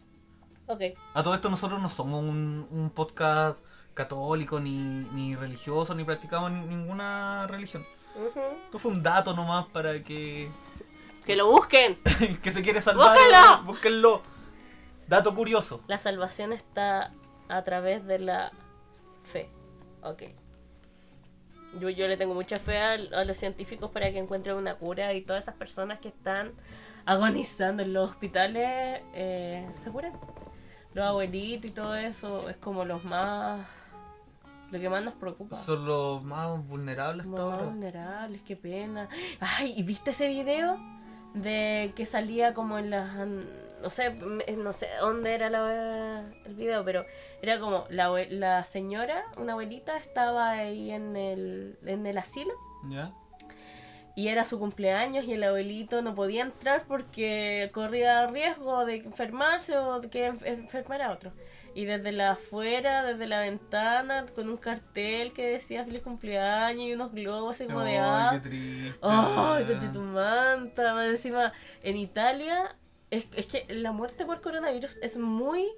A 1.12 1.22
todo 1.22 1.34
esto 1.34 1.50
nosotros 1.50 1.82
no 1.82 1.90
somos 1.90 2.22
un, 2.22 2.66
un 2.70 2.88
podcast 2.90 3.58
católico 3.92 4.58
ni, 4.60 4.78
ni 5.12 5.36
religioso 5.36 5.94
ni 5.94 6.04
practicamos 6.04 6.50
ni- 6.52 6.64
ninguna 6.66 7.46
religión. 7.48 7.84
Esto 8.66 8.78
fue 8.78 8.92
un 8.92 9.02
dato 9.02 9.34
nomás 9.34 9.66
para 9.66 10.02
que 10.02 10.48
Que 11.26 11.36
lo 11.36 11.46
busquen. 11.50 11.98
que 12.42 12.52
se 12.52 12.62
quiere 12.62 12.80
salvar. 12.80 13.14
¡Búsquenlo! 13.18 13.62
Búsquenlo. 13.64 14.22
Dato 15.08 15.34
curioso. 15.34 15.82
La 15.86 15.98
salvación 15.98 16.52
está 16.52 17.12
a 17.48 17.62
través 17.64 18.06
de 18.06 18.18
la 18.18 18.52
fe. 19.22 19.50
Ok. 20.02 20.22
Yo, 21.80 21.90
yo 21.90 22.06
le 22.06 22.16
tengo 22.16 22.34
mucha 22.34 22.56
fe 22.56 22.78
a, 22.78 22.92
a 22.92 23.24
los 23.24 23.36
científicos 23.36 23.90
para 23.90 24.10
que 24.12 24.18
encuentren 24.18 24.56
una 24.56 24.76
cura 24.76 25.12
y 25.12 25.22
todas 25.22 25.44
esas 25.44 25.56
personas 25.56 25.98
que 25.98 26.08
están 26.08 26.52
agonizando 27.04 27.82
en 27.82 27.92
los 27.92 28.10
hospitales 28.10 29.02
eh, 29.12 29.68
se 29.82 29.90
curan. 29.90 30.12
Los 30.94 31.04
abuelitos 31.04 31.70
y 31.70 31.74
todo 31.74 31.94
eso 31.96 32.48
es 32.48 32.56
como 32.56 32.84
los 32.84 33.04
más... 33.04 33.66
Lo 34.70 34.80
que 34.80 34.88
más 34.88 35.04
nos 35.04 35.14
preocupa. 35.14 35.56
Son 35.56 35.84
los 35.84 36.24
más 36.24 36.66
vulnerables 36.66 37.26
Los 37.26 37.58
más 37.58 37.64
vulnerables, 37.64 38.42
qué 38.42 38.56
pena. 38.56 39.08
Ay, 39.40 39.74
¿y 39.76 39.82
viste 39.82 40.10
ese 40.10 40.28
video? 40.28 40.78
De 41.34 41.92
que 41.94 42.06
salía 42.06 42.54
como 42.54 42.78
en 42.78 42.90
las... 42.90 43.28
No 43.84 43.90
sé, 43.90 44.10
me- 44.10 44.44
no 44.56 44.72
sé 44.72 44.88
dónde 45.00 45.34
era 45.34 45.50
la- 45.50 46.24
el 46.46 46.54
video, 46.54 46.84
pero 46.84 47.04
era 47.42 47.58
como 47.60 47.86
la, 47.90 48.08
la 48.30 48.64
señora, 48.64 49.24
una 49.36 49.52
abuelita, 49.52 49.96
estaba 49.98 50.50
ahí 50.50 50.90
en 50.90 51.16
el, 51.16 51.78
en 51.84 52.06
el 52.06 52.16
asilo 52.18 52.54
¿Ya? 52.88 53.12
y 54.16 54.28
era 54.28 54.44
su 54.44 54.58
cumpleaños 54.60 55.24
y 55.24 55.32
el 55.32 55.42
abuelito 55.42 56.00
no 56.00 56.14
podía 56.14 56.42
entrar 56.42 56.84
porque 56.86 57.70
corría 57.74 58.26
riesgo 58.28 58.84
de 58.86 58.96
enfermarse 58.96 59.76
o 59.76 60.00
de 60.00 60.08
que 60.08 60.30
enf- 60.32 60.46
enfermara 60.46 61.08
a 61.08 61.12
otro. 61.12 61.32
Y 61.74 61.86
desde 61.86 62.12
la 62.12 62.30
afuera, 62.32 63.02
desde 63.04 63.26
la 63.26 63.40
ventana, 63.40 64.26
con 64.36 64.48
un 64.48 64.56
cartel 64.56 65.32
que 65.32 65.44
decía 65.48 65.84
feliz 65.84 66.02
cumpleaños 66.02 66.86
y 66.86 66.92
unos 66.94 67.12
globos 67.12 67.56
así 67.56 67.66
como 67.66 67.80
de 67.80 67.98
Ay, 67.98 68.30
qué 68.30 68.36
ah. 68.36 68.40
triste. 68.40 68.98
¡Ay, 69.02 69.64
conche 69.64 69.88
tu 69.88 69.98
manta! 70.00 70.94
Más 70.94 71.08
encima, 71.08 71.52
en 71.82 71.96
Italia, 71.96 72.76
es, 73.10 73.26
es 73.36 73.46
que 73.46 73.66
la 73.68 73.92
muerte 73.92 74.24
por 74.24 74.40
coronavirus 74.40 74.96
es 75.02 75.16
muy 75.16 75.68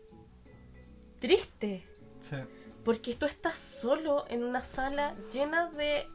triste. 1.18 1.86
Sí. 2.20 2.36
Porque 2.84 3.14
tú 3.14 3.26
estás 3.26 3.56
solo 3.56 4.24
en 4.28 4.44
una 4.44 4.60
sala 4.60 5.14
llena 5.32 5.70
de 5.70 6.06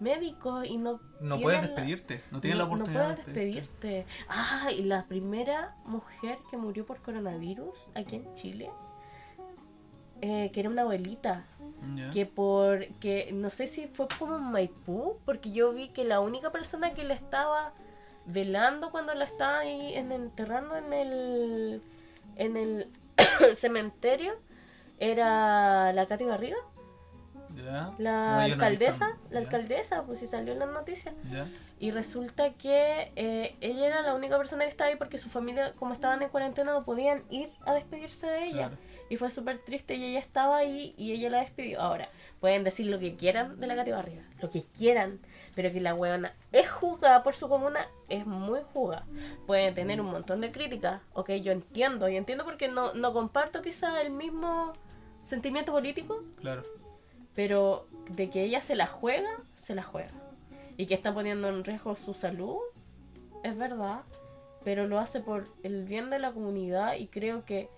médicos 0.00 0.66
y 0.66 0.76
no. 0.76 1.00
No 1.20 1.40
puedes 1.40 1.62
despedirte. 1.62 2.22
No 2.30 2.40
tienes 2.40 2.58
la 2.58 2.64
no 2.64 2.70
oportunidad 2.74 3.04
puedes 3.04 3.26
despedirte. 3.26 4.06
Ah, 4.28 4.70
y 4.76 4.82
la 4.82 5.04
primera 5.06 5.76
mujer 5.84 6.38
que 6.50 6.56
murió 6.56 6.86
por 6.86 7.00
coronavirus 7.00 7.88
aquí 7.94 8.16
en 8.16 8.34
Chile, 8.34 8.70
eh, 10.20 10.50
que 10.52 10.60
era 10.60 10.68
una 10.68 10.82
abuelita, 10.82 11.46
que 12.12 12.26
por 12.26 12.86
que 13.00 13.30
no 13.32 13.50
sé 13.50 13.66
si 13.66 13.86
fue 13.86 14.08
como 14.18 14.36
en 14.36 14.50
Maipú, 14.50 15.18
porque 15.24 15.52
yo 15.52 15.72
vi 15.72 15.90
que 15.90 16.04
la 16.04 16.20
única 16.20 16.50
persona 16.50 16.92
que 16.94 17.04
la 17.04 17.14
estaba 17.14 17.72
velando 18.28 18.90
cuando 18.90 19.14
la 19.14 19.24
estaba 19.24 19.60
ahí 19.60 19.94
en, 19.94 20.12
enterrando 20.12 20.76
en 20.76 20.92
el 20.92 21.82
en 22.36 22.56
el 22.56 22.88
cementerio 23.58 24.34
era 24.98 25.92
la 25.92 26.06
Katy 26.06 26.24
Barriga, 26.24 26.56
la 27.56 27.92
No, 27.98 27.98
no 27.98 28.40
alcaldesa, 28.40 29.16
la 29.30 29.40
alcaldesa, 29.40 30.02
pues 30.04 30.20
si 30.20 30.26
salió 30.26 30.52
en 30.52 30.58
las 30.60 30.68
noticias. 30.68 31.14
Y 31.80 31.92
resulta 31.92 32.52
que 32.54 33.12
eh, 33.14 33.56
ella 33.60 33.86
era 33.86 34.02
la 34.02 34.14
única 34.14 34.36
persona 34.36 34.64
que 34.64 34.70
estaba 34.70 34.90
ahí 34.90 34.96
porque 34.96 35.18
su 35.18 35.28
familia, 35.28 35.72
como 35.74 35.92
estaban 35.92 36.22
en 36.22 36.28
cuarentena, 36.28 36.72
no 36.72 36.84
podían 36.84 37.22
ir 37.30 37.52
a 37.64 37.74
despedirse 37.74 38.26
de 38.26 38.46
ella. 38.46 38.68
Claro. 38.68 38.76
Y 39.10 39.16
fue 39.16 39.30
súper 39.30 39.58
triste 39.58 39.94
y 39.94 40.04
ella 40.04 40.18
estaba 40.18 40.58
ahí 40.58 40.94
y 40.98 41.12
ella 41.12 41.30
la 41.30 41.40
despidió. 41.40 41.80
Ahora, 41.80 42.08
pueden 42.40 42.62
decir 42.64 42.86
lo 42.86 42.98
que 42.98 43.14
quieran 43.16 43.58
de 43.58 43.66
la 43.66 43.74
Katy 43.74 43.90
Barriga, 43.90 44.22
lo 44.42 44.50
que 44.50 44.64
quieran, 44.76 45.18
pero 45.54 45.72
que 45.72 45.80
la 45.80 45.94
weona 45.94 46.34
es 46.52 46.68
juzgada 46.70 47.22
por 47.22 47.34
su 47.34 47.48
comuna, 47.48 47.88
es 48.08 48.26
muy 48.26 48.60
juzgada. 48.74 49.06
Pueden 49.46 49.74
tener 49.74 50.00
un 50.00 50.10
montón 50.10 50.40
de 50.42 50.50
críticas, 50.52 51.00
ok, 51.14 51.30
yo 51.42 51.52
entiendo, 51.52 52.08
yo 52.08 52.18
entiendo 52.18 52.44
porque 52.44 52.68
no, 52.68 52.92
no 52.94 53.12
comparto 53.14 53.62
quizá 53.62 54.00
el 54.02 54.10
mismo 54.10 54.74
sentimiento 55.22 55.72
político, 55.72 56.22
Claro. 56.40 56.64
pero 57.34 57.86
de 58.10 58.28
que 58.30 58.42
ella 58.44 58.60
se 58.60 58.74
la 58.74 58.86
juega, 58.86 59.30
se 59.56 59.74
la 59.74 59.82
juega. 59.82 60.12
Y 60.76 60.86
que 60.86 60.94
está 60.94 61.12
poniendo 61.12 61.48
en 61.48 61.64
riesgo 61.64 61.96
su 61.96 62.14
salud, 62.14 62.58
es 63.42 63.56
verdad, 63.56 64.02
pero 64.68 64.86
lo 64.86 64.98
hace 64.98 65.20
por 65.20 65.48
el 65.62 65.86
bien 65.86 66.10
de 66.10 66.18
la 66.18 66.30
comunidad 66.32 66.96
y 66.96 67.06
creo 67.06 67.42
que 67.46 67.70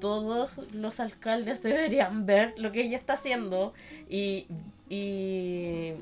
todos 0.00 0.58
los 0.72 1.00
alcaldes 1.00 1.60
deberían 1.64 2.24
ver 2.24 2.54
lo 2.56 2.70
que 2.70 2.82
ella 2.82 2.96
está 2.96 3.14
haciendo 3.14 3.74
y, 4.08 4.46
y 4.88 5.94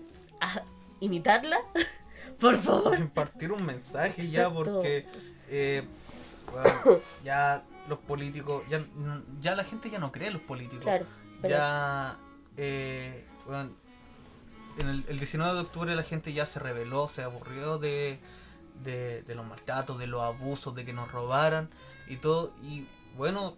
a- 0.43 0.61
imitarla, 1.01 1.57
por 2.41 2.59
favor. 2.59 2.99
Impartir 2.99 3.53
un 3.53 3.65
mensaje 3.65 4.29
ya 4.29 4.51
porque 4.51 5.07
eh, 5.49 5.83
bueno, 6.53 7.01
ya 7.25 7.65
los 7.89 7.99
políticos, 8.01 8.65
ya, 8.69 8.85
ya 9.41 9.55
la 9.55 9.65
gente 9.65 9.89
ya 9.89 9.99
no 9.99 10.13
cree 10.13 10.27
en 10.27 10.35
los 10.35 10.43
políticos. 10.43 10.83
Claro, 10.85 11.07
pero 11.41 11.55
ya 11.55 12.19
eh, 12.59 13.25
bueno, 13.47 13.71
en 14.77 14.89
el, 14.89 15.05
el 15.09 15.17
19 15.17 15.55
de 15.55 15.61
octubre 15.63 15.95
la 15.95 16.03
gente 16.03 16.35
ya 16.35 16.45
se 16.45 16.61
rebeló, 16.61 17.09
se 17.09 17.23
aburrió 17.23 17.79
de, 17.79 18.19
de, 18.83 19.23
de 19.23 19.35
los 19.35 19.47
maltratos, 19.47 19.99
de 19.99 20.07
los 20.07 20.23
abusos, 20.23 20.75
de 20.75 20.85
que 20.85 20.93
nos 20.93 21.11
robaran 21.13 21.69
y 22.09 22.17
todo. 22.17 22.53
Y 22.63 22.87
bueno, 23.17 23.55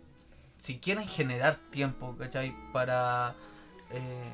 si 0.59 0.79
quieren 0.79 1.07
generar 1.09 1.57
tiempo, 1.71 2.15
¿cachai? 2.19 2.55
Para, 2.73 3.35
eh, 3.91 4.31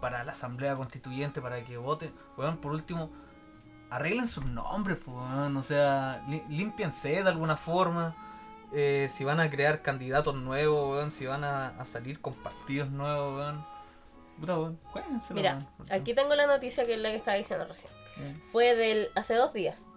para 0.00 0.24
la 0.24 0.32
asamblea 0.32 0.76
constituyente, 0.76 1.40
para 1.40 1.64
que 1.64 1.76
voten, 1.76 2.12
weón, 2.36 2.58
por 2.58 2.72
último, 2.72 3.10
arreglen 3.90 4.26
sus 4.28 4.44
nombres, 4.44 4.98
pues, 5.04 5.16
weón, 5.16 5.56
o 5.56 5.62
sea, 5.62 6.22
li- 6.28 6.42
límpiense 6.48 7.22
de 7.22 7.28
alguna 7.28 7.56
forma. 7.56 8.14
eh, 8.72 9.08
si 9.12 9.22
van 9.24 9.38
a 9.40 9.48
crear 9.48 9.80
candidatos 9.80 10.34
nuevos, 10.34 10.90
weón, 10.90 11.10
si 11.12 11.24
van 11.24 11.44
a, 11.44 11.68
a 11.68 11.84
salir 11.84 12.20
con 12.20 12.34
partidos 12.34 12.90
nuevos, 12.90 13.36
weón. 13.38 13.64
Puta, 14.40 14.58
weón, 14.58 14.78
mira, 15.34 15.52
weón, 15.78 15.92
aquí 15.92 16.14
tengo 16.14 16.34
la 16.34 16.46
noticia 16.46 16.84
que 16.84 16.94
es 16.94 17.00
la 17.00 17.10
que 17.10 17.16
estaba 17.16 17.36
diciendo 17.36 17.64
recién. 17.66 17.92
Fue 18.52 18.74
del 18.74 19.10
hace 19.14 19.34
dos 19.34 19.52
días. 19.52 19.90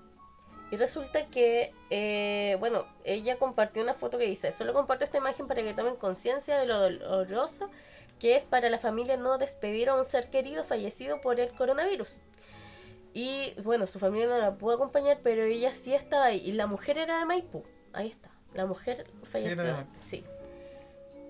Y 0.72 0.78
resulta 0.78 1.26
que, 1.28 1.74
eh, 1.90 2.56
bueno, 2.60 2.86
ella 3.04 3.38
compartió 3.38 3.82
una 3.82 3.96
foto 3.96 4.20
que 4.20 4.26
dice, 4.26 4.52
solo 4.52 4.74
comparto 4.74 5.04
esta 5.04 5.18
imagen 5.18 5.48
para 5.48 5.64
que 5.64 5.74
tomen 5.74 5.96
conciencia 5.96 6.58
de 6.60 6.68
lo 6.68 6.80
doloroso 6.80 7.70
que 8.20 8.36
es 8.36 8.44
para 8.44 8.70
la 8.70 8.78
familia 8.78 9.18
no 9.18 9.38
despedir 9.38 9.90
a 9.90 9.96
un 9.96 10.06
ser 10.06 10.30
querido 10.30 10.64
fallecido 10.64 11.22
por 11.22 11.40
el 11.40 11.50
coronavirus. 11.50 12.18
Y 13.14 13.54
bueno, 13.64 13.88
su 13.88 13.98
familia 13.98 14.28
no 14.28 14.38
la 14.38 14.56
pudo 14.56 14.76
acompañar, 14.76 15.20
pero 15.24 15.44
ella 15.44 15.74
sí 15.74 15.94
estaba 15.94 16.26
ahí. 16.26 16.42
Y 16.46 16.52
la 16.52 16.68
mujer 16.68 16.98
era 16.98 17.20
de 17.20 17.26
Maipú. 17.26 17.64
Ahí 17.94 18.10
está. 18.10 18.30
La 18.54 18.66
mujer 18.66 19.08
falleció. 19.24 19.88
Sí. 19.98 20.24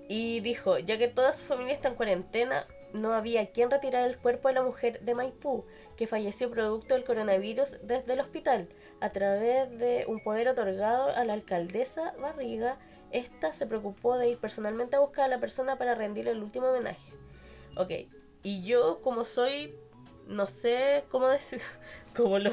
Y 0.08 0.40
dijo, 0.42 0.80
ya 0.80 0.98
que 0.98 1.08
toda 1.08 1.32
su 1.34 1.44
familia 1.44 1.74
está 1.74 1.90
en 1.90 1.96
cuarentena, 1.96 2.66
no 2.94 3.14
había 3.14 3.52
quien 3.52 3.70
retirar 3.70 4.08
el 4.08 4.18
cuerpo 4.18 4.48
de 4.48 4.56
la 4.56 4.64
mujer 4.64 5.00
de 5.02 5.16
Maipú, 5.16 5.66
que 5.96 6.08
falleció 6.08 6.50
producto 6.50 6.94
del 6.94 7.04
coronavirus 7.04 7.78
desde 7.84 8.14
el 8.14 8.20
hospital. 8.20 8.68
A 9.00 9.12
través 9.12 9.78
de 9.78 10.06
un 10.08 10.22
poder 10.22 10.50
otorgado 10.50 11.10
a 11.10 11.24
la 11.24 11.34
alcaldesa 11.34 12.14
Barriga, 12.20 12.78
esta 13.12 13.54
se 13.54 13.66
preocupó 13.66 14.18
de 14.18 14.30
ir 14.30 14.38
personalmente 14.38 14.96
a 14.96 15.00
buscar 15.00 15.26
a 15.26 15.30
la 15.30 15.40
persona 15.40 15.78
para 15.78 15.96
rendirle 15.96 16.32
el 16.32 16.44
último 16.44 16.68
homenaje. 16.68 17.14
Ok, 17.78 17.92
y 18.44 18.64
yo 18.64 19.02
como 19.02 19.26
soy, 19.26 19.76
no 20.28 20.48
sé 20.48 21.06
cómo 21.10 21.28
decir, 21.28 21.62
cómo 22.16 22.40
lo, 22.40 22.52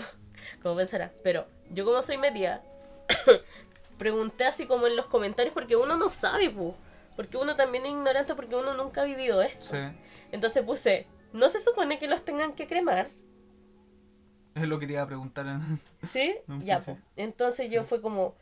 cómo 0.63 0.77
pensará, 0.77 1.13
pero 1.23 1.47
yo 1.71 1.85
como 1.85 2.03
soy 2.03 2.19
metida, 2.19 2.63
pregunté 3.99 4.45
así 4.45 4.67
como 4.67 4.87
en 4.87 4.97
los 4.97 5.07
comentarios 5.07 5.55
porque 5.55 5.77
uno 5.77 5.97
no 5.97 6.11
sabe, 6.11 6.51
pu. 6.51 6.75
Porque 7.17 7.39
uno 7.39 7.57
también 7.57 7.87
es 7.87 7.93
ignorante 7.93 8.35
porque 8.35 8.57
uno 8.57 8.75
nunca 8.75 9.01
ha 9.01 9.05
vivido 9.05 9.41
esto. 9.41 9.69
Sí, 9.69 9.79
Entonces 10.33 10.63
puse, 10.65 11.07
¿no 11.33 11.49
se 11.49 11.61
supone 11.61 11.99
que 11.99 12.09
los 12.09 12.25
tengan 12.25 12.55
que 12.55 12.67
cremar? 12.67 13.09
es 14.55 14.67
lo 14.67 14.79
que 14.79 14.87
te 14.87 14.95
iba 14.95 15.03
a 15.03 15.07
preguntar. 15.07 15.47
en- 15.47 15.81
¿Sí? 16.09 16.35
Ya, 16.61 16.81
pues. 16.81 16.97
Entonces 17.17 17.71
yo 17.71 17.85
fue 17.85 18.01
como, 18.01 18.35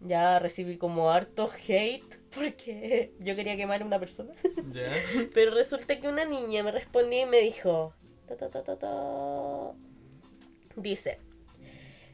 ya 0.00 0.38
recibí 0.38 0.76
como 0.76 1.10
harto 1.10 1.50
hate 1.66 2.04
porque 2.34 3.12
yo 3.20 3.34
quería 3.36 3.56
quemar 3.56 3.82
a 3.82 3.86
una 3.86 3.98
persona. 3.98 4.32
ya. 4.72 4.90
Pero 5.32 5.52
resulta 5.54 5.98
que 5.98 6.08
una 6.08 6.24
niña 6.24 6.62
me 6.62 6.72
respondió 6.72 7.22
y 7.22 7.26
me 7.26 7.40
dijo, 7.40 7.94
ta, 8.26 8.36
ta, 8.36 8.50
ta, 8.50 8.62
ta, 8.62 8.76
ta. 8.78 9.72
dice, 10.76 11.18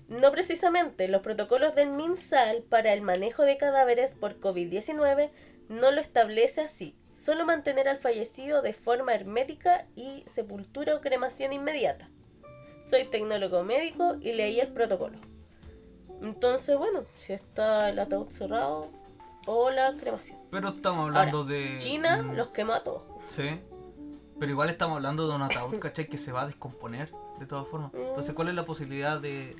no 0.08 0.30
precisamente, 0.30 1.08
los 1.08 1.20
protocolos 1.22 1.74
del 1.74 1.90
MinSal 1.90 2.62
para 2.62 2.92
el 2.92 3.02
manejo 3.02 3.42
de 3.42 3.56
cadáveres 3.58 4.14
por 4.14 4.38
COVID-19 4.40 5.30
no 5.68 5.90
lo 5.90 6.00
establece 6.00 6.60
así. 6.62 6.94
Solo 7.28 7.44
mantener 7.44 7.90
al 7.90 7.98
fallecido 7.98 8.62
de 8.62 8.72
forma 8.72 9.12
hermética 9.12 9.84
y 9.94 10.24
sepultura 10.32 10.94
o 10.94 11.02
cremación 11.02 11.52
inmediata. 11.52 12.08
Soy 12.88 13.04
tecnólogo 13.04 13.64
médico 13.64 14.16
y 14.22 14.32
leí 14.32 14.58
el 14.60 14.68
protocolo. 14.68 15.18
Entonces, 16.22 16.78
bueno, 16.78 17.04
si 17.16 17.34
está 17.34 17.90
el 17.90 17.98
ataúd 17.98 18.30
cerrado 18.30 18.88
o 19.44 19.68
la 19.68 19.94
cremación. 19.98 20.38
Pero 20.50 20.70
estamos 20.70 21.04
hablando 21.04 21.40
Ahora, 21.40 21.50
de. 21.50 21.76
China 21.76 22.22
mm, 22.22 22.34
los 22.34 22.48
quema 22.48 22.76
a 22.76 22.82
todos. 22.82 23.02
Sí. 23.28 23.60
Pero 24.40 24.50
igual 24.50 24.70
estamos 24.70 24.96
hablando 24.96 25.28
de 25.28 25.34
un 25.34 25.42
ataúd, 25.42 25.78
¿cachai? 25.80 26.08
Que 26.08 26.16
se 26.16 26.32
va 26.32 26.44
a 26.44 26.46
descomponer 26.46 27.12
de 27.38 27.44
todas 27.44 27.68
formas. 27.68 27.92
Entonces, 27.92 28.32
¿cuál 28.32 28.48
es 28.48 28.54
la 28.54 28.64
posibilidad 28.64 29.20
de, 29.20 29.54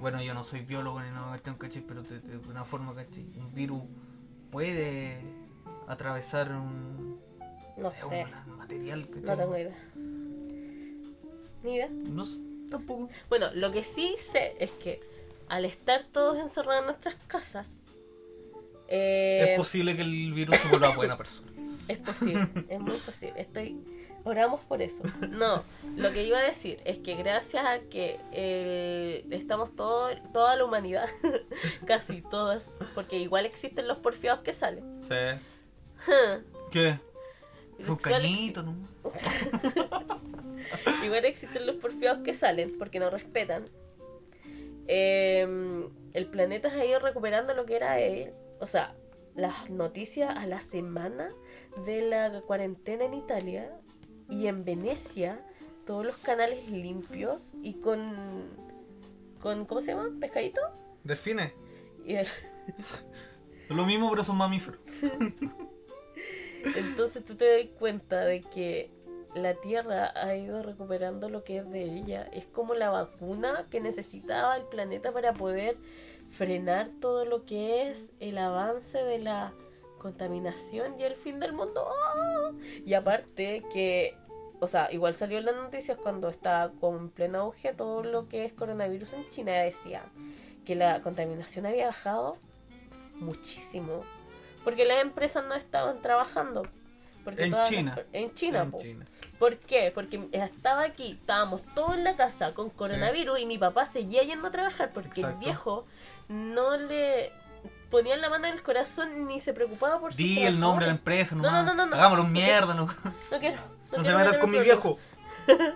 bueno, 0.00 0.20
yo 0.22 0.34
no 0.34 0.44
soy 0.44 0.60
biólogo 0.60 1.00
ni 1.00 1.08
nada. 1.08 1.38
¿cachai? 1.38 1.80
Pero 1.80 2.02
de, 2.02 2.20
de 2.20 2.36
una 2.50 2.66
forma, 2.66 2.94
¿cachai? 2.94 3.24
Un 3.38 3.54
virus 3.54 3.84
puede 4.50 5.49
atravesar 5.88 6.50
un, 6.52 7.20
No 7.76 7.88
eh, 7.90 7.94
sé, 7.96 8.26
un 8.48 8.56
material, 8.58 9.06
¿cachai? 9.08 9.22
no 9.22 9.36
tengo 9.36 9.56
idea. 9.58 9.78
Ni 11.62 11.74
idea. 11.74 11.88
No 11.90 12.24
sé, 12.24 12.38
tampoco. 12.70 13.08
Bueno, 13.28 13.50
lo 13.54 13.70
que 13.70 13.84
sí 13.84 14.14
sé 14.18 14.54
es 14.60 14.70
que 14.72 15.00
al 15.48 15.64
estar 15.64 16.04
todos 16.12 16.38
encerrados 16.38 16.80
en 16.80 16.86
nuestras 16.86 17.14
casas, 17.26 17.82
eh, 18.88 19.48
Es 19.52 19.56
posible 19.56 19.94
que 19.96 20.02
el 20.02 20.32
virus 20.32 20.56
se 20.56 20.68
vuelva 20.68 20.90
buena 20.96 21.16
persona. 21.16 21.50
Es 21.88 21.98
posible, 21.98 22.46
es 22.68 22.78
muy 22.78 22.96
posible. 22.98 23.40
Estoy. 23.40 23.76
Oramos 24.22 24.60
por 24.60 24.80
eso. 24.80 25.02
No, 25.28 25.64
lo 25.96 26.12
que 26.12 26.24
iba 26.24 26.38
a 26.38 26.42
decir 26.42 26.78
es 26.84 26.98
que 26.98 27.16
gracias 27.16 27.64
a 27.66 27.80
que 27.80 28.16
el- 28.32 29.32
estamos 29.32 29.74
todo, 29.74 30.10
toda 30.32 30.54
la 30.56 30.64
humanidad, 30.64 31.08
casi 31.86 32.20
todas, 32.22 32.76
porque 32.94 33.18
igual 33.18 33.44
existen 33.46 33.88
los 33.88 33.98
porfiados 33.98 34.42
que 34.42 34.52
salen. 34.52 34.84
Sí. 35.02 35.40
¿Qué? 36.70 36.98
Un 37.78 37.84
Igual- 37.84 37.98
cañito, 38.00 38.62
¿no? 38.62 38.74
Igual 41.04 41.24
existen 41.24 41.66
los 41.66 41.76
porfiados 41.76 42.22
que 42.22 42.34
salen 42.34 42.76
porque 42.78 43.00
no 43.00 43.10
respetan. 43.10 43.68
Eh, 44.86 45.88
el 46.12 46.26
planeta 46.26 46.70
se 46.70 46.80
ha 46.80 46.84
ido 46.84 46.98
recuperando 47.00 47.54
lo 47.54 47.64
que 47.64 47.76
era 47.76 47.98
él. 48.00 48.32
O 48.60 48.66
sea, 48.66 48.94
las 49.34 49.70
noticias 49.70 50.34
a 50.36 50.46
la 50.46 50.60
semana 50.60 51.32
de 51.86 52.02
la 52.02 52.42
cuarentena 52.42 53.04
en 53.04 53.14
Italia 53.14 53.70
y 54.28 54.46
en 54.46 54.64
Venecia, 54.64 55.40
todos 55.86 56.04
los 56.04 56.16
canales 56.16 56.68
limpios 56.70 57.52
y 57.62 57.74
con. 57.80 58.48
con 59.40 59.64
¿Cómo 59.64 59.80
se 59.80 59.92
llama? 59.92 60.10
¿Pescadito? 60.20 60.60
Delfines. 61.04 61.52
Y 62.04 62.14
el- 62.16 62.26
Es 62.26 63.04
lo 63.70 63.86
mismo, 63.86 64.10
pero 64.10 64.22
son 64.24 64.36
mamíferos. 64.36 64.80
Entonces 66.76 67.24
tú 67.24 67.34
te 67.34 67.58
das 67.58 67.68
cuenta 67.78 68.24
de 68.24 68.42
que 68.42 68.90
la 69.34 69.54
Tierra 69.54 70.12
ha 70.16 70.34
ido 70.34 70.62
recuperando 70.62 71.28
lo 71.28 71.44
que 71.44 71.58
es 71.58 71.70
de 71.70 71.82
ella. 71.82 72.28
Es 72.32 72.46
como 72.46 72.74
la 72.74 72.90
vacuna 72.90 73.66
que 73.70 73.80
necesitaba 73.80 74.56
el 74.56 74.64
planeta 74.64 75.12
para 75.12 75.32
poder 75.32 75.76
frenar 76.30 76.90
todo 77.00 77.24
lo 77.24 77.44
que 77.44 77.88
es 77.88 78.10
el 78.20 78.38
avance 78.38 78.98
de 78.98 79.18
la 79.18 79.52
contaminación 79.98 80.98
y 80.98 81.04
el 81.04 81.14
fin 81.14 81.38
del 81.38 81.52
mundo. 81.52 81.86
¡Ah! 81.88 82.50
Y 82.84 82.94
aparte 82.94 83.62
que, 83.72 84.16
o 84.60 84.66
sea, 84.66 84.90
igual 84.92 85.14
salió 85.14 85.38
en 85.38 85.46
las 85.46 85.56
noticias 85.56 85.98
cuando 85.98 86.28
estaba 86.28 86.72
con 86.72 87.10
pleno 87.10 87.40
auge 87.40 87.72
todo 87.72 88.02
lo 88.02 88.28
que 88.28 88.44
es 88.44 88.52
coronavirus 88.52 89.12
en 89.12 89.30
China. 89.30 89.52
Decían 89.52 90.04
que 90.64 90.74
la 90.74 91.02
contaminación 91.02 91.66
había 91.66 91.86
bajado 91.86 92.36
muchísimo. 93.14 94.02
Porque 94.64 94.84
las 94.84 95.00
empresas 95.02 95.44
no 95.44 95.54
estaban 95.54 96.00
trabajando. 96.02 96.62
Porque 97.24 97.44
En 97.44 97.50
todas 97.50 97.70
las- 97.70 97.78
China. 97.78 97.98
en 98.12 98.34
China, 98.34 98.62
En 98.62 98.70
po. 98.70 98.80
China. 98.80 99.06
¿Por 99.38 99.56
qué? 99.58 99.90
Porque 99.94 100.28
estaba 100.32 100.82
aquí, 100.82 101.12
estábamos 101.20 101.62
todos 101.74 101.96
en 101.96 102.04
la 102.04 102.14
casa 102.16 102.52
con 102.52 102.68
coronavirus 102.70 103.40
y 103.40 103.46
mi 103.46 103.56
papá 103.58 103.86
seguía 103.86 104.22
yendo 104.22 104.48
a 104.48 104.50
trabajar 104.50 104.92
porque 104.92 105.22
el 105.22 105.32
viejo 105.34 105.86
no 106.28 106.76
le 106.76 107.32
ponía 107.90 108.16
la 108.18 108.28
mano 108.28 108.46
en 108.48 108.54
el 108.54 108.62
corazón 108.62 109.26
ni 109.26 109.40
se 109.40 109.52
preocupaba 109.54 109.98
por 109.98 110.12
su 110.12 110.18
Di 110.18 110.42
el 110.44 110.60
nombre 110.60 110.84
de 110.86 110.92
la 110.92 110.96
empresa, 110.98 111.34
No, 111.36 111.42
nomás. 111.42 111.64
no, 111.64 111.74
no, 111.74 111.86
no. 111.86 111.96
Hagámoslo 111.96 112.24
mierda, 112.24 112.74
no, 112.74 112.86
No 113.30 113.38
quiero. 113.40 113.56
No, 113.56 113.96
no 113.96 113.98
se 113.98 114.02
quiero 114.02 114.18
metan 114.18 114.18
meterme 114.18 114.38
con 114.40 114.50
mi 114.50 114.58
viejo. 114.60 114.98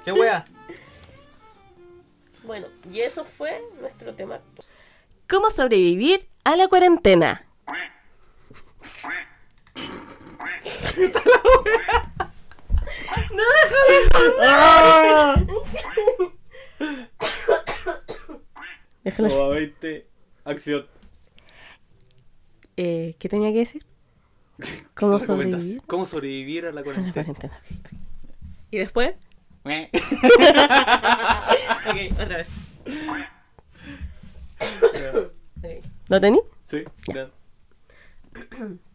¿Qué 0.05 0.13
wea? 0.13 0.45
Bueno, 2.45 2.67
y 2.93 3.01
eso 3.01 3.25
fue 3.25 3.63
nuestro 3.81 4.15
tema. 4.15 4.39
¿Cómo 5.29 5.51
sobrevivir 5.51 6.29
a 6.45 6.57
la 6.57 6.69
cuarentena? 6.69 7.47
No, 13.31 13.43
déjame 13.63 13.97
Déjalo. 19.05 19.29
Toma 19.29 19.49
20, 19.49 20.07
acción. 20.45 20.87
Eh, 22.77 23.17
¿Qué 23.19 23.29
tenía 23.29 23.53
que 23.53 23.59
decir? 23.59 23.85
¿Cómo 24.95 25.21
sobrevivir 25.21 25.83
¿Cómo 25.87 26.05
sobrevivir 26.05 26.67
a 26.67 26.73
la 26.73 26.73
a 26.73 26.75
la 26.75 26.85
cuarentena? 26.85 27.13
cuarentena? 27.13 27.61
¿Y 28.71 28.79
después? 28.79 29.15
Ok, 31.87 31.97
otra 32.13 32.39
vez. 32.39 32.49
¿Lo 36.09 36.21
tení? 36.21 36.41
Sí, 36.63 36.85
claro. 37.03 37.31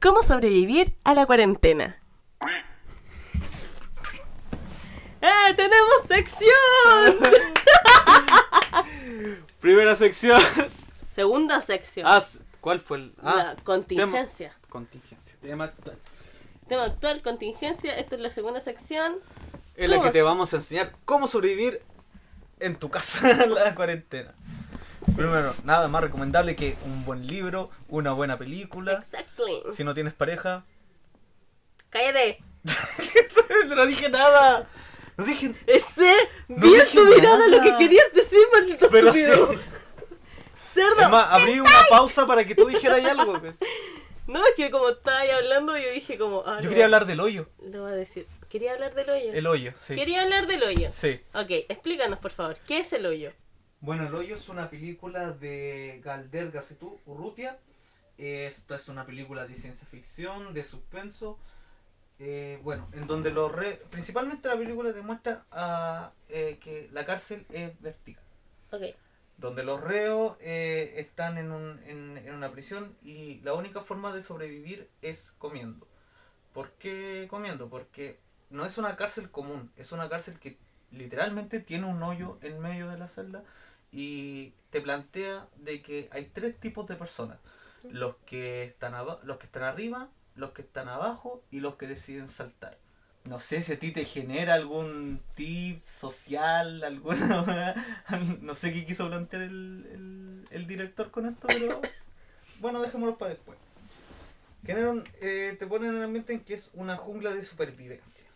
¿Cómo 0.00 0.22
sobrevivir 0.22 0.94
a 1.04 1.14
la 1.14 1.26
cuarentena? 1.26 2.00
¡Eh! 5.20 5.54
¡Tenemos 5.56 6.06
sección! 6.06 7.18
Primera 9.60 9.96
sección. 9.96 10.40
Segunda 11.10 11.60
sección. 11.60 12.06
Ah, 12.08 12.22
¿cuál 12.60 12.80
fue 12.80 12.98
el...? 12.98 13.14
Ah, 13.22 13.54
la 13.56 13.62
contingencia. 13.64 14.50
tema- 14.50 14.68
contingencia. 14.68 15.36
Tema 15.42 15.64
actual. 15.64 15.98
Tema 16.68 16.84
actual, 16.84 17.22
contingencia. 17.22 17.96
Esta 17.98 18.14
es 18.14 18.20
la 18.20 18.30
segunda 18.30 18.60
sección. 18.60 19.16
En 19.76 19.90
la 19.90 20.00
que 20.00 20.10
te 20.10 20.22
vamos 20.22 20.52
a 20.52 20.56
enseñar 20.56 20.92
cómo 21.04 21.26
sobrevivir 21.26 21.82
en 22.60 22.76
tu 22.76 22.88
casa 22.90 23.28
en 23.44 23.54
la 23.54 23.74
cuarentena. 23.74 24.34
Primero, 25.16 25.54
nada 25.64 25.88
más 25.88 26.02
recomendable 26.02 26.56
que 26.56 26.76
un 26.84 27.04
buen 27.04 27.26
libro, 27.26 27.70
una 27.88 28.12
buena 28.12 28.38
película. 28.38 28.92
Exactly. 28.92 29.62
Si 29.72 29.84
no 29.84 29.94
tienes 29.94 30.14
pareja. 30.14 30.64
¡Cállate! 31.90 32.42
no 33.68 33.74
no 33.74 33.86
dije 33.86 34.08
nada. 34.08 34.68
No 35.16 35.24
dije. 35.24 35.54
Sé 35.94 36.14
No 36.48 36.56
bien 36.66 36.80
dije 36.84 36.96
tu 36.98 37.04
mirada 37.06 37.38
nada. 37.38 37.48
lo 37.48 37.62
que 37.62 37.76
querías 37.78 38.12
decir, 38.12 38.38
maldito 38.52 38.88
Pero 38.90 39.12
sí. 39.12 39.24
Cerdo. 40.74 41.00
Es 41.00 41.10
más, 41.10 41.28
abrí 41.30 41.58
una 41.60 41.70
pausa 41.88 42.26
para 42.26 42.44
que 42.44 42.54
tú 42.54 42.66
dijeras 42.66 43.04
algo. 43.04 43.40
No, 44.26 44.44
es 44.46 44.54
que 44.56 44.70
como 44.70 44.90
estaba 44.90 45.20
ahí 45.20 45.30
hablando, 45.30 45.76
yo 45.76 45.90
dije 45.90 46.18
como... 46.18 46.44
Ah, 46.46 46.60
Yo 46.60 46.68
quería 46.68 46.84
hablar 46.84 47.06
del 47.06 47.18
hoyo. 47.20 47.48
Lo 47.62 47.82
voy 47.82 47.92
a 47.92 47.94
decir. 47.94 48.26
Quería 48.50 48.72
hablar 48.74 48.94
del 48.94 49.08
hoyo. 49.08 49.32
El 49.32 49.46
hoyo, 49.46 49.72
sí. 49.76 49.94
Quería 49.94 50.22
hablar 50.22 50.46
del 50.46 50.62
hoyo. 50.62 50.90
Sí. 50.92 51.20
Ok, 51.34 51.50
explícanos 51.68 52.18
por 52.18 52.30
favor, 52.30 52.56
¿qué 52.66 52.78
es 52.80 52.92
el 52.92 53.06
hoyo? 53.06 53.32
Bueno, 53.80 54.06
El 54.06 54.14
Hoyo 54.14 54.34
es 54.34 54.48
una 54.48 54.68
película 54.70 55.32
de 55.32 56.00
Galder 56.04 56.50
Gazetú 56.50 56.98
Urrutia. 57.06 57.58
Esta 58.18 58.76
es 58.76 58.88
una 58.88 59.06
película 59.06 59.46
de 59.46 59.56
ciencia 59.56 59.86
ficción, 59.86 60.54
de 60.54 60.64
suspenso. 60.64 61.38
eh, 62.20 62.60
bueno, 62.62 62.88
en 62.92 63.06
donde 63.06 63.30
lo 63.32 63.48
re- 63.48 63.80
principalmente 63.90 64.48
la 64.48 64.56
película 64.58 64.92
demuestra 64.92 65.44
ah, 65.52 66.12
eh, 66.28 66.58
que 66.60 66.88
la 66.92 67.04
cárcel 67.04 67.46
es 67.50 67.80
vertical. 67.80 68.24
Ok, 68.72 68.82
Donde 69.36 69.62
los 69.62 69.80
reos 69.80 70.36
eh, 70.40 70.94
están 70.96 71.38
en, 71.38 71.52
un- 71.52 71.80
en- 71.86 72.16
en 72.18 72.34
una 72.34 72.50
prisión 72.50 72.94
y 73.02 73.40
la 73.40 73.54
única 73.54 73.80
forma 73.80 74.12
de 74.12 74.20
sobrevivir 74.20 74.88
es 75.00 75.32
comiendo. 75.38 75.86
¿Por 76.52 76.70
qué 76.72 77.26
comiendo? 77.30 77.68
Porque 77.68 78.18
no 78.50 78.66
es 78.66 78.78
una 78.78 78.96
cárcel 78.96 79.30
común, 79.30 79.70
es 79.76 79.92
una 79.92 80.08
cárcel 80.08 80.38
que 80.38 80.56
literalmente 80.90 81.60
tiene 81.60 81.86
un 81.86 82.02
hoyo 82.02 82.38
en 82.42 82.60
medio 82.60 82.88
de 82.88 82.98
la 82.98 83.08
celda 83.08 83.44
y 83.92 84.52
te 84.70 84.80
plantea 84.80 85.46
de 85.56 85.80
que 85.82 86.08
hay 86.10 86.24
tres 86.24 86.58
tipos 86.60 86.86
de 86.86 86.96
personas. 86.96 87.38
Los 87.88 88.12
que 88.26 88.62
están 88.64 88.92
los 89.22 89.38
que 89.38 89.46
están 89.46 89.62
arriba, 89.62 90.08
los 90.34 90.50
que 90.50 90.62
están 90.62 90.88
abajo 90.88 91.40
y 91.50 91.60
los 91.60 91.74
que 91.76 91.86
deciden 91.86 92.28
saltar. 92.28 92.76
No 93.24 93.38
sé 93.38 93.62
si 93.62 93.72
a 93.72 93.78
ti 93.78 93.90
te 93.92 94.04
genera 94.04 94.54
algún 94.54 95.20
tip 95.34 95.80
social, 95.82 96.82
alguna... 96.84 97.74
no 98.40 98.54
sé 98.54 98.72
qué 98.72 98.84
quiso 98.84 99.08
plantear 99.08 99.42
el, 99.42 99.86
el- 99.92 100.46
el 100.50 100.66
director 100.66 101.10
con 101.10 101.26
esto, 101.26 101.46
pero 101.48 101.80
bueno, 102.60 102.80
dejémoslo 102.82 103.18
para 103.18 103.30
después. 103.30 103.58
Genera 104.64 104.90
un- 104.90 105.08
eh, 105.20 105.54
te 105.58 105.66
ponen 105.66 105.90
en 105.90 105.96
el 105.96 106.02
ambiente 106.04 106.32
en 106.32 106.40
que 106.40 106.54
es 106.54 106.70
una 106.72 106.96
jungla 106.96 107.32
de 107.32 107.42
supervivencia, 107.42 108.28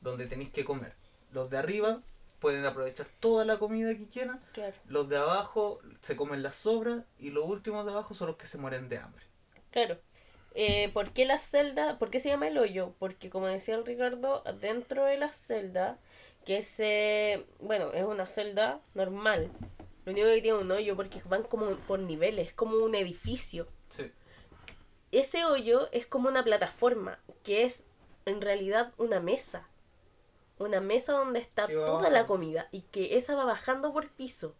donde 0.00 0.26
tenéis 0.26 0.50
que 0.50 0.64
comer. 0.64 0.94
Los 1.30 1.50
de 1.50 1.58
arriba 1.58 2.00
pueden 2.40 2.64
aprovechar 2.64 3.06
toda 3.20 3.44
la 3.44 3.58
comida 3.58 3.94
que 3.96 4.08
quieran, 4.08 4.40
claro. 4.52 4.74
los 4.86 5.08
de 5.08 5.16
abajo 5.16 5.80
se 6.00 6.16
comen 6.16 6.42
las 6.42 6.56
sobras 6.56 7.04
y 7.18 7.30
los 7.30 7.44
últimos 7.44 7.84
de 7.84 7.92
abajo 7.92 8.14
son 8.14 8.28
los 8.28 8.36
que 8.36 8.46
se 8.46 8.58
mueren 8.58 8.88
de 8.88 8.98
hambre. 8.98 9.24
Claro. 9.70 9.98
Eh, 10.54 10.90
¿Por 10.92 11.12
qué 11.12 11.24
la 11.24 11.38
celda? 11.38 11.98
¿Por 11.98 12.10
qué 12.10 12.18
se 12.20 12.28
llama 12.28 12.48
el 12.48 12.58
hoyo? 12.58 12.94
Porque 12.98 13.30
como 13.30 13.46
decía 13.46 13.74
el 13.74 13.84
Ricardo, 13.84 14.42
dentro 14.60 15.04
de 15.04 15.18
la 15.18 15.28
celda, 15.28 15.98
que 16.44 16.62
se... 16.62 17.44
Bueno, 17.60 17.92
es 17.92 18.04
una 18.04 18.26
celda 18.26 18.80
normal. 18.94 19.50
Lo 20.04 20.12
único 20.12 20.26
que 20.28 20.40
tiene 20.40 20.58
un 20.58 20.70
hoyo 20.70 20.96
porque 20.96 21.20
van 21.26 21.42
como 21.42 21.76
por 21.76 21.98
niveles, 22.00 22.48
es 22.48 22.54
como 22.54 22.78
un 22.78 22.94
edificio. 22.94 23.68
Sí. 23.88 24.10
Ese 25.12 25.44
hoyo 25.44 25.88
es 25.92 26.06
como 26.06 26.28
una 26.28 26.42
plataforma, 26.42 27.18
que 27.44 27.64
es 27.64 27.84
en 28.24 28.40
realidad 28.40 28.92
una 28.96 29.20
mesa. 29.20 29.68
Una 30.58 30.80
mesa 30.80 31.12
donde 31.12 31.38
está 31.38 31.66
toda 31.68 32.10
la 32.10 32.26
comida 32.26 32.68
y 32.72 32.82
que 32.82 33.16
esa 33.16 33.34
va 33.36 33.44
bajando 33.44 33.92
por 33.92 34.08
piso. 34.08 34.54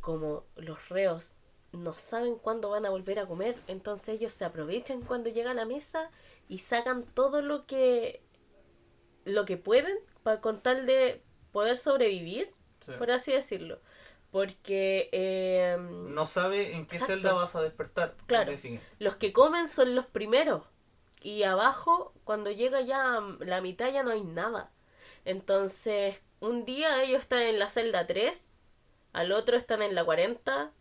como 0.00 0.44
los 0.56 0.88
reos 0.88 1.34
no 1.72 1.92
saben 1.92 2.34
cuándo 2.36 2.70
van 2.70 2.84
a 2.86 2.90
volver 2.90 3.18
a 3.20 3.26
comer, 3.26 3.56
entonces 3.68 4.08
ellos 4.16 4.32
se 4.32 4.44
aprovechan 4.44 5.00
cuando 5.02 5.30
llegan 5.30 5.52
a 5.58 5.62
la 5.62 5.64
mesa 5.64 6.10
y 6.48 6.58
sacan 6.58 7.04
todo 7.14 7.40
lo 7.40 7.66
que 7.66 8.20
lo 9.24 9.44
que 9.44 9.56
pueden 9.56 9.96
para 10.24 10.40
con 10.40 10.60
tal 10.60 10.86
de 10.86 11.22
poder 11.52 11.76
sobrevivir, 11.76 12.52
Sí. 12.84 12.92
por 12.98 13.12
así 13.12 13.30
decirlo. 13.32 13.78
Porque 14.32 15.08
eh, 15.12 15.76
No 15.78 16.26
sabe 16.26 16.74
en 16.74 16.86
qué 16.86 16.96
Exacto. 16.96 17.14
celda 17.14 17.32
vas 17.34 17.54
a 17.54 17.62
despertar. 17.62 18.16
Claro. 18.26 18.52
los 18.98 19.16
que 19.16 19.32
comen 19.32 19.68
son 19.68 19.94
los 19.94 20.06
primeros. 20.06 20.62
Y 21.22 21.44
abajo, 21.44 22.12
cuando 22.24 22.50
llega 22.50 22.80
ya 22.80 23.20
mm, 23.20 23.42
la 23.42 23.60
mitad, 23.60 23.92
ya 23.92 24.02
no 24.02 24.10
hay 24.10 24.22
nada. 24.24 24.70
Entonces, 25.24 26.16
un 26.40 26.64
día 26.64 27.02
ellos 27.02 27.22
están 27.22 27.42
en 27.42 27.58
la 27.58 27.68
celda 27.70 28.06
3, 28.06 28.46
al 29.12 29.32
otro 29.32 29.56
están 29.56 29.82
en 29.82 29.94
la 29.94 30.04
40, 30.04 30.72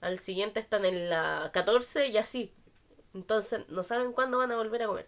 al 0.00 0.18
siguiente 0.18 0.60
están 0.60 0.84
en 0.84 1.08
la 1.10 1.50
14 1.52 2.08
y 2.08 2.18
así. 2.18 2.52
Entonces, 3.14 3.60
no 3.68 3.82
saben 3.82 4.12
cuándo 4.12 4.38
van 4.38 4.52
a 4.52 4.56
volver 4.56 4.82
a 4.82 4.86
comer. 4.88 5.06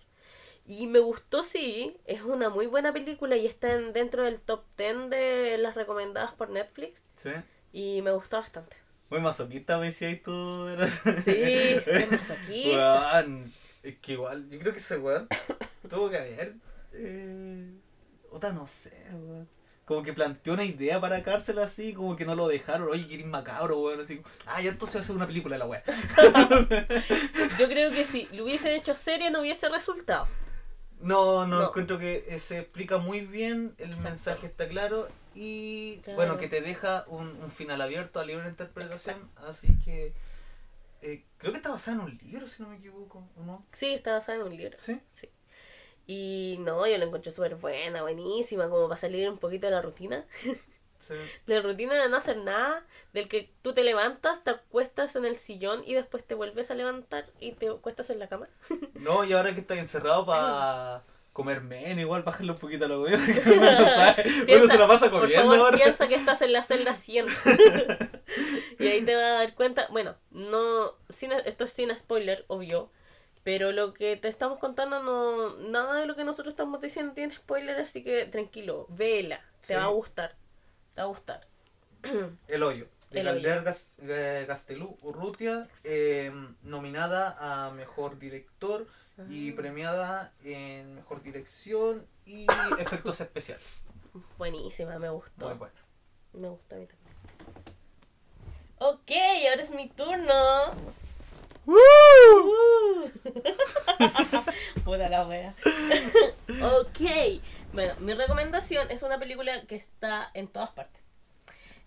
Y 0.67 0.87
me 0.87 0.99
gustó, 0.99 1.43
sí, 1.43 1.97
es 2.05 2.23
una 2.23 2.51
muy 2.51 2.67
buena 2.67 2.93
película 2.93 3.37
y 3.37 3.47
está 3.47 3.73
en- 3.75 3.93
dentro 3.93 4.25
del 4.25 4.39
top 4.41 4.65
10 4.77 5.09
de 5.11 5.57
las 5.59 5.75
recomendadas 5.75 6.33
por 6.33 6.51
Netflix. 6.51 7.03
Sí. 7.17 7.31
Y 7.73 8.03
me 8.03 8.13
gustó 8.13 8.37
bastante. 8.39 8.77
Muy 9.11 9.21
masoquista 9.21 9.79
me 9.79 9.87
decías 9.87 10.23
tú. 10.23 10.67
Sí, 11.25 11.33
es 11.87 12.11
masoquista. 12.11 13.25
Es 13.83 13.97
que 13.99 14.13
igual, 14.13 14.49
yo 14.51 14.59
creo 14.59 14.73
que 14.73 14.79
ese 14.81 14.99
weón 14.99 15.29
tuvo 15.89 16.11
que 16.11 16.19
haber. 16.19 16.55
Eh, 16.93 17.73
otra 18.31 18.53
no 18.53 18.67
sé, 18.67 18.93
weón. 19.13 19.49
Como 19.85 20.03
que 20.03 20.13
planteó 20.13 20.53
una 20.53 20.65
idea 20.67 21.01
para 21.01 21.23
cárcel 21.23 21.59
así, 21.61 21.95
como 21.95 22.15
que 22.15 22.27
no 22.27 22.35
lo 22.35 22.47
dejaron. 22.47 22.89
Oye, 22.91 23.07
querés 23.07 23.25
macabro, 23.27 23.79
weón. 23.81 24.03
Así, 24.03 24.21
ah, 24.47 24.61
ya 24.61 24.71
entonces 24.71 24.97
va 24.97 25.01
a 25.01 25.03
hacer 25.05 25.17
una 25.17 25.27
película 25.27 25.55
de 25.55 25.59
la 25.61 25.67
weá. 25.67 25.83
Yo 27.59 27.67
creo 27.69 27.91
que 27.91 28.05
si 28.05 28.27
lo 28.33 28.45
hubiesen 28.45 28.73
hecho 28.75 28.95
serie 28.95 29.31
no 29.31 29.41
hubiese 29.41 29.69
resultado. 29.69 30.27
No, 31.01 31.47
no, 31.47 31.61
No. 31.61 31.69
encuentro 31.69 31.97
que 31.99 32.25
eh, 32.29 32.39
se 32.39 32.59
explica 32.59 32.99
muy 32.99 33.21
bien, 33.23 33.75
el 33.79 33.87
Exacto. 33.91 34.09
mensaje 34.09 34.47
está 34.49 34.69
claro 34.69 35.09
y 35.35 35.99
Claro. 36.03 36.17
bueno, 36.17 36.39
que 36.39 36.49
te 36.49 36.61
deja 36.61 37.05
un, 37.07 37.29
un 37.43 37.51
final 37.51 37.81
abierto 37.81 38.19
a 38.21 38.25
libre 38.25 38.49
interpretación, 38.49 39.31
así 39.37 39.69
que 39.85 40.13
eh, 41.01 41.25
creo 41.39 41.53
que 41.53 41.59
está 41.59 41.71
basada 41.71 41.99
en 41.99 42.03
un 42.03 42.19
libro, 42.19 42.47
si 42.49 42.63
no 42.63 42.69
me 42.71 42.77
equivoco, 42.77 43.23
¿o 43.37 43.43
no? 43.45 43.65
Sí, 43.73 43.95
está 43.95 44.15
basada 44.15 44.39
en 44.39 44.45
un 44.45 44.57
libro. 44.57 44.77
Sí. 44.77 45.01
Y 46.09 46.57
no, 46.61 46.87
yo 46.89 46.99
la 46.99 47.05
encontré 47.05 47.31
súper 47.31 47.55
buena, 47.57 48.03
buenísima, 48.03 48.69
como 48.69 48.89
para 48.89 49.01
salir 49.01 49.31
un 49.31 49.39
poquito 49.39 49.69
de 49.69 49.73
la 49.75 49.83
rutina. 49.83 50.27
Sí. 51.01 51.15
De 51.47 51.55
la 51.55 51.63
rutina 51.63 51.95
de 51.95 52.09
no 52.09 52.17
hacer 52.17 52.37
nada, 52.39 52.85
del 53.13 53.29
que 53.29 53.53
tú 53.63 53.73
te 53.73 53.85
levantas, 53.85 54.43
te 54.43 54.51
acuestas 54.51 55.15
en 55.15 55.25
el 55.27 55.37
sillón 55.37 55.85
y 55.87 55.95
después 55.95 56.25
te 56.27 56.35
vuelves 56.35 56.73
a 56.73 56.75
levantar 56.75 57.25
y 57.39 57.53
te 57.53 57.69
acuestas 57.69 58.11
en 58.11 58.19
la 58.19 58.29
cama. 58.29 58.49
No, 58.95 59.25
y 59.25 59.33
ahora 59.33 59.55
que 59.55 59.61
estás 59.61 59.79
encerrado 59.79 60.27
para 60.27 61.05
comer 61.33 61.61
men, 61.61 62.01
igual 62.01 62.25
bajarle 62.25 62.51
un 62.51 62.59
poquito 62.59 62.87
a 62.87 62.89
la 62.89 62.99
weá, 62.99 63.17
porque 63.17 63.49
uno 63.57 63.71
no 63.71 63.85
sabe, 63.85 64.25
uno 64.27 64.47
Piensa- 64.47 64.69
se 64.73 64.79
la 64.79 64.89
pasa 64.89 65.09
Por 65.09 65.21
comiendo 65.21 65.51
favor, 65.53 65.67
ahora. 65.67 65.77
piensa 65.77 66.09
que 66.09 66.17
estás 66.17 66.43
en 66.43 66.53
la 66.53 66.63
celda 66.65 66.95
100. 66.95 67.27
y 68.79 68.87
ahí 68.87 69.03
te 69.03 69.15
vas 69.15 69.25
a 69.25 69.29
dar 69.39 69.55
cuenta, 69.55 69.87
bueno, 69.91 70.17
no, 70.33 70.95
sin, 71.11 71.33
esto 71.33 71.65
es 71.65 71.73
sin 71.73 71.97
spoiler, 71.97 72.45
obvio, 72.49 72.91
pero 73.49 73.73
lo 73.73 73.95
que 73.95 74.15
te 74.19 74.29
estamos 74.29 74.59
contando, 74.59 75.03
no 75.03 75.57
nada 75.71 75.95
de 76.01 76.05
lo 76.05 76.15
que 76.15 76.23
nosotros 76.23 76.53
estamos 76.53 76.83
diciendo 76.83 77.15
tiene 77.15 77.35
spoiler, 77.35 77.81
así 77.81 78.05
que 78.05 78.27
tranquilo, 78.27 78.85
vela, 78.91 79.41
te 79.63 79.69
Sí. 79.69 79.73
va 79.73 79.85
a 79.85 79.87
gustar, 79.87 80.37
te 80.95 81.01
va 81.01 81.05
a 81.07 81.07
gustar. 81.07 81.47
El 82.49 82.63
hoyo. 82.63 82.89
De 83.11 83.23
Calder 83.23 83.63
Gas- 83.65 83.91
eh, 84.03 84.45
Gastelú 84.47 84.99
Urrutia, 85.01 85.67
eh, 85.85 86.31
nominada 86.63 87.39
a 87.41 87.71
Mejor 87.71 88.19
Director 88.19 88.87
y 89.31 89.53
Ah. 89.53 89.57
premiada 89.57 90.33
en 90.45 90.97
Mejor 90.97 91.23
Dirección 91.23 92.07
y 92.27 92.45
Efectos 92.79 93.23
Especiales. 93.23 93.65
Buenísima, 94.37 94.99
me 94.99 95.09
gustó. 95.09 95.47
Muy 95.49 95.55
bueno. 95.57 95.75
Me 96.35 96.49
gusta 96.51 96.77
a 96.77 96.79
mí 96.81 96.87
también. 96.87 97.17
Ok, 98.77 99.11
ahora 99.51 99.63
es 99.63 99.71
mi 99.71 99.89
turno. 99.89 100.35
Uh. 101.71 103.11
Puta 104.85 105.09
la 105.11 105.27
wea. 105.27 105.55
ok. 106.63 107.01
Bueno, 107.73 107.95
mi 108.01 108.15
recomendación 108.15 108.91
es 108.91 109.03
una 109.03 109.19
película 109.19 109.63
que 109.67 109.77
está 109.77 110.31
en 110.35 110.49
todas 110.49 110.71
partes. 110.71 111.03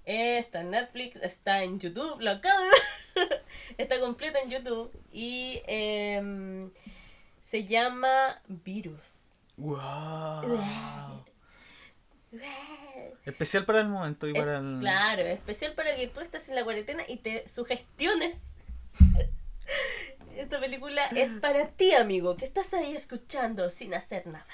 Está 0.05 0.61
en 0.61 0.71
Netflix, 0.71 1.15
está 1.17 1.63
en 1.63 1.79
YouTube, 1.79 2.21
lo 2.21 2.31
acabo 2.31 2.59
de 2.59 2.69
ver. 2.69 3.41
Está 3.77 3.99
completa 3.99 4.39
en 4.39 4.49
YouTube. 4.49 4.91
Y 5.11 5.61
em, 5.67 6.71
se 7.41 7.65
llama 7.65 8.41
Virus. 8.47 9.25
¡Wow! 9.57 11.23
Especial 13.25 13.65
para 13.65 13.81
el 13.81 13.89
momento 13.89 14.27
y 14.27 14.31
Es- 14.31 14.37
para 14.39 14.57
el. 14.57 14.77
Claro, 14.79 15.21
especial 15.23 15.73
para 15.73 15.95
que 15.95 16.07
tú 16.07 16.19
estés 16.21 16.47
en 16.49 16.55
la 16.55 16.63
cuarentena 16.63 17.03
y 17.07 17.17
te 17.17 17.47
sugestiones. 17.47 18.37
Esta 20.35 20.59
película 20.59 21.05
es 21.07 21.29
para 21.41 21.67
ti, 21.67 21.93
amigo, 21.93 22.35
que 22.35 22.45
estás 22.45 22.73
ahí 22.73 22.95
escuchando 22.95 23.69
sin 23.69 23.93
hacer 23.93 24.27
nada. 24.27 24.47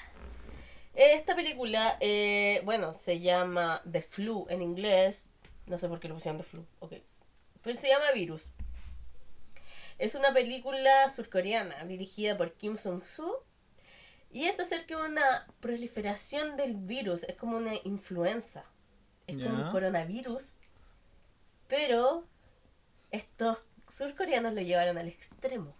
Esta 0.94 1.36
película, 1.36 1.96
eh, 2.00 2.60
bueno, 2.64 2.92
se 2.92 3.20
llama 3.20 3.82
The 3.90 4.02
Flu 4.02 4.46
en 4.50 4.62
inglés. 4.62 5.30
No 5.66 5.78
sé 5.78 5.88
por 5.88 6.00
qué 6.00 6.08
lo 6.08 6.14
pusieron 6.14 6.38
The 6.38 6.44
Flu, 6.44 6.66
ok. 6.80 6.94
Pero 7.62 7.76
se 7.76 7.88
llama 7.88 8.10
Virus. 8.14 8.50
Es 9.98 10.14
una 10.14 10.32
película 10.32 11.08
surcoreana 11.08 11.84
dirigida 11.84 12.36
por 12.36 12.52
Kim 12.54 12.76
Sung-soo. 12.76 13.44
Y 14.30 14.44
es 14.44 14.60
acerca 14.60 14.96
de 14.96 15.08
una 15.08 15.46
proliferación 15.60 16.56
del 16.56 16.74
virus. 16.74 17.24
Es 17.24 17.36
como 17.36 17.56
una 17.56 17.74
influenza. 17.84 18.64
Es 19.26 19.36
como 19.36 19.64
un 19.64 19.70
coronavirus. 19.70 20.58
Pero 21.66 22.26
estos 23.10 23.64
surcoreanos 23.90 24.52
lo 24.54 24.60
llevaron 24.60 24.98
al 24.98 25.08
extremo. 25.08 25.74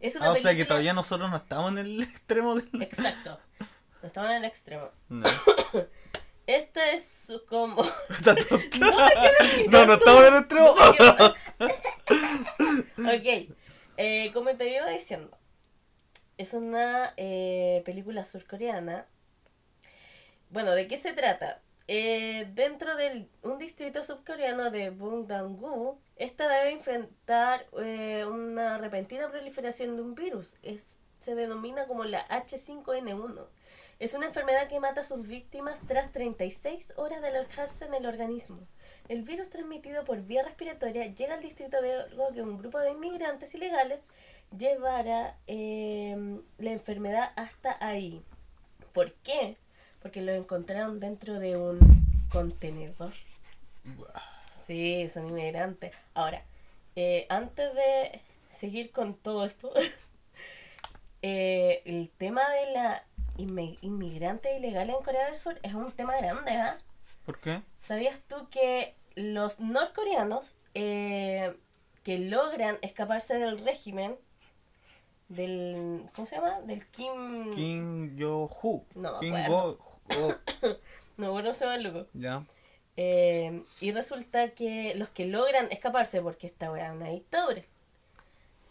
Es 0.00 0.14
una 0.16 0.26
Ah, 0.26 0.30
o 0.32 0.36
sea 0.36 0.54
que 0.54 0.64
todavía 0.64 0.92
nosotros 0.92 1.30
no 1.30 1.36
estamos 1.36 1.72
en 1.72 1.78
el 1.78 2.02
extremo 2.04 2.54
del. 2.54 2.82
Exacto. 2.82 3.38
Estaban 4.02 4.30
en 4.32 4.36
el 4.38 4.44
extremo. 4.44 4.90
No, 5.08 5.26
Esta 6.46 6.92
es 6.92 7.04
su 7.26 7.44
como. 7.46 7.82
No, 8.78 8.98
no, 9.68 9.86
no 9.86 9.94
estamos 9.94 10.24
en 10.24 10.34
el 10.34 10.40
extremo. 10.42 10.70
ok. 12.98 13.56
Eh, 13.98 14.30
como 14.32 14.54
te 14.56 14.68
iba 14.72 14.88
diciendo, 14.90 15.36
es 16.38 16.52
una 16.54 17.14
eh, 17.16 17.82
película 17.84 18.24
surcoreana. 18.24 19.06
Bueno, 20.50 20.72
¿de 20.72 20.86
qué 20.86 20.96
se 20.96 21.12
trata? 21.12 21.60
Eh, 21.88 22.48
dentro 22.54 22.96
de 22.96 23.28
un 23.42 23.58
distrito 23.58 24.02
subcoreano 24.02 24.70
de 24.70 24.90
Bungdang-gu, 24.90 25.98
esta 26.16 26.48
debe 26.48 26.72
enfrentar 26.72 27.66
eh, 27.78 28.24
una 28.26 28.78
repentina 28.78 29.30
proliferación 29.30 29.96
de 29.96 30.02
un 30.02 30.14
virus. 30.14 30.56
Es- 30.62 30.98
se 31.20 31.34
denomina 31.34 31.86
como 31.86 32.04
la 32.04 32.26
H5N1. 32.28 33.46
Es 33.98 34.14
una 34.14 34.26
enfermedad 34.26 34.68
que 34.68 34.78
mata 34.80 35.00
a 35.00 35.04
sus 35.04 35.26
víctimas 35.26 35.80
tras 35.88 36.12
36 36.12 36.92
horas 36.96 37.22
de 37.22 37.28
alojarse 37.28 37.84
en 37.86 37.94
el 37.94 38.06
organismo. 38.06 38.60
El 39.08 39.22
virus 39.22 39.48
transmitido 39.50 40.04
por 40.04 40.22
vía 40.22 40.42
respiratoria 40.42 41.06
llega 41.06 41.34
al 41.34 41.42
distrito 41.42 41.80
de 41.80 41.94
algo 41.94 42.32
que 42.32 42.42
un 42.42 42.58
grupo 42.58 42.78
de 42.80 42.90
inmigrantes 42.92 43.54
ilegales 43.54 44.02
llevara 44.56 45.36
eh, 45.46 46.40
la 46.58 46.70
enfermedad 46.70 47.32
hasta 47.36 47.76
ahí. 47.84 48.22
¿Por 48.92 49.12
qué? 49.14 49.56
Porque 50.06 50.22
lo 50.22 50.30
encontraron 50.34 51.00
dentro 51.00 51.40
de 51.40 51.56
un 51.56 51.80
contenedor. 52.30 53.12
Sí, 54.64 55.08
son 55.12 55.26
inmigrantes. 55.26 55.90
Ahora, 56.14 56.44
eh, 56.94 57.26
antes 57.28 57.74
de 57.74 58.20
seguir 58.48 58.92
con 58.92 59.14
todo 59.16 59.44
esto, 59.44 59.72
eh, 61.22 61.82
el 61.86 62.08
tema 62.10 62.48
de 62.50 62.70
la 62.72 63.04
inme- 63.36 63.78
inmigrante 63.80 64.56
ilegal 64.56 64.90
en 64.90 65.02
Corea 65.02 65.26
del 65.26 65.34
Sur 65.34 65.58
es 65.64 65.74
un 65.74 65.90
tema 65.90 66.16
grande, 66.18 66.52
¿ah? 66.52 66.78
¿Por 67.24 67.40
qué? 67.40 67.62
¿Sabías 67.80 68.20
tú 68.28 68.48
que 68.48 68.94
los 69.16 69.58
norcoreanos 69.58 70.54
eh, 70.74 71.52
que 72.04 72.18
logran 72.18 72.78
escaparse 72.80 73.40
del 73.40 73.58
régimen 73.58 74.14
del 75.28 76.08
¿cómo 76.14 76.28
se 76.28 76.36
llama? 76.36 76.60
del 76.60 76.86
Kim 76.86 77.52
Kim 77.56 78.16
Yo-Hu. 78.16 78.84
No 78.94 79.18
Kim. 79.18 79.34
Go. 79.48 79.95
Oh, 80.20 80.34
no 81.16 81.32
bueno 81.32 81.54
se 81.54 81.64
el 81.74 81.82
loco 81.82 82.06
ya. 82.14 82.44
Eh, 82.98 83.62
y 83.80 83.92
resulta 83.92 84.50
que 84.50 84.94
los 84.94 85.10
que 85.10 85.26
logran 85.26 85.68
escaparse 85.70 86.22
porque 86.22 86.46
esta 86.46 86.70
weá 86.72 86.86
es 86.86 86.92
una 86.92 87.10
dictadura 87.10 87.62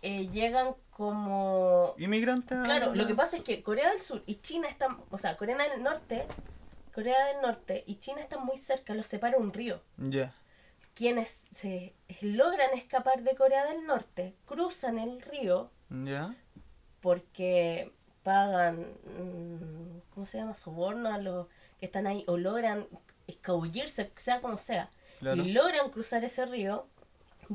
eh, 0.01 0.29
llegan 0.29 0.75
como 0.91 1.95
Inmigrante. 1.97 2.55
Claro, 2.63 2.93
lo 2.93 3.07
que 3.07 3.15
pasa 3.15 3.37
es 3.37 3.43
que 3.43 3.63
Corea 3.63 3.89
del 3.89 4.01
Sur 4.01 4.21
y 4.27 4.35
China 4.35 4.67
están, 4.67 4.97
o 5.09 5.17
sea, 5.17 5.35
Corea 5.35 5.57
del 5.57 5.81
Norte, 5.81 6.27
Corea 6.93 7.25
del 7.25 7.41
Norte 7.41 7.83
y 7.87 7.95
China 7.97 8.21
están 8.21 8.45
muy 8.45 8.57
cerca, 8.57 8.93
los 8.93 9.07
separa 9.07 9.37
un 9.37 9.51
río. 9.51 9.81
Ya. 9.97 10.33
quienes 10.93 11.43
se 11.51 11.93
logran 12.21 12.71
escapar 12.75 13.21
de 13.23 13.35
Corea 13.35 13.65
del 13.65 13.85
Norte 13.85 14.35
cruzan 14.45 14.97
el 14.99 15.21
río 15.21 15.71
¿Ya? 15.89 16.35
porque 17.01 17.91
pagan, 18.25 18.79
mm, 19.03 20.01
¿cómo 20.13 20.25
se 20.25 20.39
llama? 20.39 20.55
Soborno 20.55 21.13
a 21.13 21.19
los 21.19 21.47
que 21.79 21.85
están 21.85 22.07
ahí 22.07 22.23
o 22.27 22.37
logran 22.37 22.87
escabullirse, 23.27 24.11
sea 24.15 24.41
como 24.41 24.57
sea, 24.57 24.89
Claro. 25.19 25.43
y 25.43 25.51
logran 25.53 25.91
cruzar 25.91 26.23
ese 26.25 26.45
río, 26.47 26.87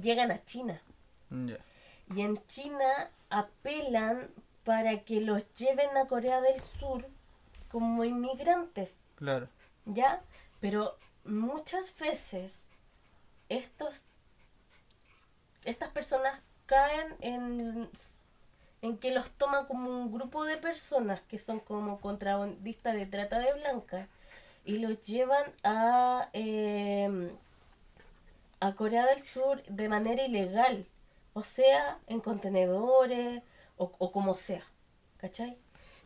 llegan 0.01 0.31
a 0.31 0.43
China. 0.45 0.81
Y 2.15 2.21
en 2.23 2.45
China 2.47 3.11
apelan 3.31 4.27
para 4.65 5.01
que 5.01 5.21
los 5.21 5.53
lleven 5.55 5.97
a 5.97 6.07
Corea 6.07 6.41
del 6.41 6.61
Sur 6.79 7.05
como 7.71 8.05
inmigrantes, 8.05 8.95
Claro. 9.17 9.49
¿ya? 9.87 10.23
Pero 10.61 10.97
muchas 11.25 11.97
veces 11.99 12.69
estos 13.49 14.05
estas 15.65 15.91
personas 15.91 16.41
caen 16.67 17.17
en, 17.21 17.91
en 18.83 18.97
que 18.99 19.11
los 19.13 19.31
toman 19.33 19.67
como 19.67 19.91
un 19.91 20.13
grupo 20.13 20.45
de 20.45 20.57
personas 20.57 21.21
que 21.23 21.39
son 21.39 21.61
como 21.61 22.01
contrabandistas 22.01 22.95
de 22.95 23.07
trata 23.07 23.39
de 23.39 23.53
blancas 23.55 24.09
y 24.65 24.79
los 24.79 25.01
llevan 25.03 25.45
a 25.65 26.29
eh, 26.33 27.31
a 28.61 28.75
Corea 28.75 29.07
del 29.07 29.21
Sur 29.21 29.63
de 29.65 29.89
manera 29.89 30.23
ilegal, 30.23 30.87
o 31.33 31.43
sea, 31.43 31.99
en 32.07 32.21
contenedores 32.21 33.43
o, 33.77 33.91
o 33.99 34.13
como 34.13 34.35
sea, 34.35 34.63
¿cachai? 35.17 35.57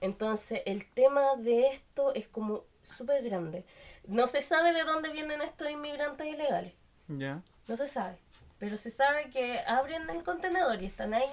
Entonces 0.01 0.63
el 0.67 0.89
tema 0.93 1.35
de 1.37 1.67
esto 1.69 2.15
es 2.15 2.29
como 2.29 2.63
súper 2.83 3.23
grande. 3.25 3.65
No 4.07 4.27
se 4.29 4.41
sabe 4.43 4.73
de 4.73 4.85
dónde 4.85 5.09
vienen 5.11 5.41
estos 5.43 5.71
inmigrantes 5.71 6.27
ilegales, 6.27 6.75
Ya. 7.09 7.43
no 7.67 7.77
se 7.77 7.89
sabe, 7.89 8.19
pero 8.59 8.77
se 8.77 8.91
sabe 8.91 9.31
que 9.31 9.61
abren 9.67 10.09
el 10.11 10.23
contenedor 10.23 10.81
y 10.83 10.87
están 10.87 11.15
ahí 11.15 11.31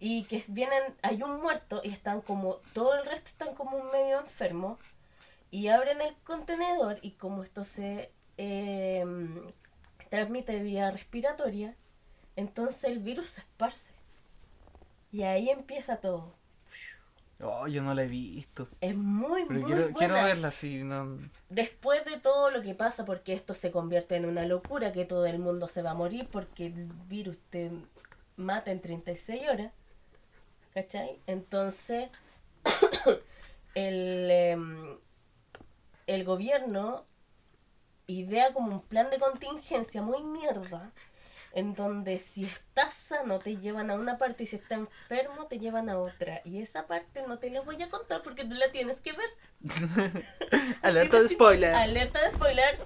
y 0.00 0.24
que 0.24 0.44
vienen, 0.48 0.82
hay 1.02 1.22
un 1.22 1.40
muerto 1.40 1.80
y 1.82 1.88
están 1.88 2.20
como, 2.20 2.56
todo 2.72 2.94
el 2.94 3.04
resto 3.04 3.28
están 3.28 3.54
como 3.54 3.76
un 3.76 3.90
medio 3.90 4.20
enfermo 4.20 4.78
y 5.50 5.68
abren 5.68 6.00
el 6.00 6.14
contenedor 6.24 6.98
y 7.02 7.12
como 7.12 7.42
esto 7.42 7.64
se 7.64 8.12
eh, 8.36 9.04
transmite 10.10 10.62
vía 10.62 10.90
respiratoria, 10.90 11.74
entonces 12.36 12.84
el 12.84 13.00
virus 13.00 13.30
se 13.30 13.40
esparce 13.40 13.92
y 15.10 15.22
ahí 15.22 15.50
empieza 15.50 15.96
todo. 15.96 16.38
Oh, 17.40 17.68
yo 17.68 17.82
no 17.82 17.94
la 17.94 18.02
he 18.02 18.08
visto. 18.08 18.68
Es 18.80 18.96
muy, 18.96 19.44
Pero 19.46 19.60
muy 19.60 19.68
quiero, 19.68 19.82
buena. 19.82 19.96
quiero 19.96 20.14
verla. 20.14 20.52
No... 20.84 21.18
Después 21.48 22.04
de 22.04 22.18
todo 22.18 22.50
lo 22.50 22.62
que 22.62 22.74
pasa, 22.74 23.04
porque 23.04 23.32
esto 23.32 23.54
se 23.54 23.70
convierte 23.70 24.16
en 24.16 24.26
una 24.26 24.44
locura, 24.44 24.92
que 24.92 25.04
todo 25.04 25.24
el 25.24 25.38
mundo 25.38 25.68
se 25.68 25.82
va 25.82 25.92
a 25.92 25.94
morir 25.94 26.28
porque 26.30 26.66
el 26.66 26.86
virus 27.08 27.38
te 27.50 27.70
mata 28.36 28.72
en 28.72 28.80
36 28.80 29.48
horas, 29.48 29.72
¿cachai? 30.74 31.20
Entonces, 31.26 32.08
el, 33.74 34.30
em, 34.30 34.98
el 36.06 36.24
gobierno 36.24 37.04
idea 38.08 38.52
como 38.52 38.72
un 38.72 38.82
plan 38.82 39.10
de 39.10 39.18
contingencia 39.18 40.02
muy 40.02 40.22
mierda, 40.22 40.90
en 41.52 41.74
donde 41.74 42.18
si 42.18 42.44
estás 42.44 42.94
sano 42.94 43.38
te 43.38 43.56
llevan 43.56 43.90
a 43.90 43.94
una 43.94 44.18
parte 44.18 44.42
y 44.42 44.46
si 44.46 44.56
estás 44.56 44.78
enfermo 44.78 45.46
te 45.46 45.58
llevan 45.58 45.88
a 45.88 45.98
otra. 45.98 46.40
Y 46.44 46.60
esa 46.60 46.86
parte 46.86 47.22
no 47.26 47.38
te 47.38 47.50
la 47.50 47.62
voy 47.62 47.82
a 47.82 47.90
contar 47.90 48.22
porque 48.22 48.44
tú 48.44 48.54
la 48.54 48.70
tienes 48.72 49.00
que 49.00 49.12
ver. 49.12 49.30
Alerta 50.82 51.20
de 51.22 51.28
spoiler. 51.28 51.74
Alerta 51.74 52.20
de 52.20 52.30
spoiler. 52.30 52.78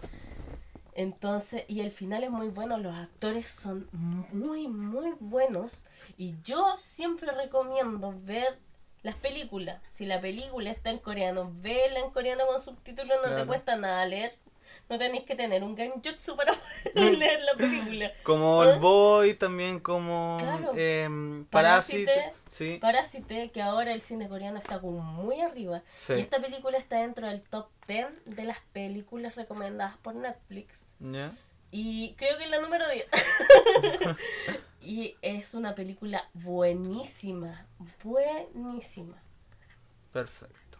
Entonces, 0.94 1.64
y 1.68 1.80
el 1.80 1.90
final 1.90 2.22
es 2.24 2.30
muy 2.30 2.48
bueno, 2.48 2.76
los 2.78 2.94
actores 2.94 3.46
son 3.46 3.88
muy, 3.92 4.68
muy 4.68 5.14
buenos. 5.20 5.84
Y 6.16 6.34
yo 6.42 6.76
siempre 6.78 7.32
recomiendo 7.32 8.14
ver 8.24 8.58
las 9.02 9.16
películas. 9.16 9.80
Si 9.90 10.06
la 10.06 10.20
película 10.20 10.70
está 10.70 10.90
en 10.90 10.98
coreano, 10.98 11.50
vela 11.56 12.00
en 12.00 12.10
coreano 12.10 12.46
con 12.46 12.60
subtítulos, 12.60 13.18
no 13.24 13.34
te 13.34 13.46
cuesta 13.46 13.76
nada 13.76 14.04
leer. 14.06 14.38
No 14.92 14.98
tenéis 14.98 15.24
que 15.24 15.34
tener 15.34 15.64
un 15.64 15.74
ganjutsu 15.74 16.36
para 16.36 16.52
poder 16.94 17.16
leer 17.16 17.40
la 17.44 17.54
película. 17.54 18.12
Como 18.24 18.62
¿Eh? 18.62 18.74
el 18.74 18.78
boy, 18.78 19.32
también 19.32 19.80
como 19.80 20.36
Claro. 20.38 20.72
em, 20.76 21.46
Parásite. 21.46 22.04
Parásite. 22.04 22.34
Sí. 22.50 22.78
Parásite, 22.78 23.50
que 23.52 23.62
ahora 23.62 23.94
el 23.94 24.02
cine 24.02 24.28
coreano 24.28 24.58
está 24.58 24.82
como 24.82 25.00
muy 25.00 25.40
arriba. 25.40 25.82
Sí. 25.96 26.12
Y 26.12 26.20
esta 26.20 26.42
película 26.42 26.76
está 26.76 26.98
dentro 27.00 27.26
del 27.26 27.40
top 27.40 27.68
10 27.88 28.06
de 28.26 28.44
las 28.44 28.58
películas 28.74 29.34
recomendadas 29.34 29.96
por 29.96 30.14
Netflix. 30.14 30.84
Y 31.70 32.12
creo 32.18 32.36
que 32.36 32.44
es 32.44 32.50
la 32.50 32.60
número 32.60 32.84
10. 32.90 33.06
y 34.82 35.16
es 35.22 35.54
una 35.54 35.74
película 35.74 36.28
buenísima. 36.34 37.66
Buenísima. 38.04 39.16
Perfecto. 40.12 40.78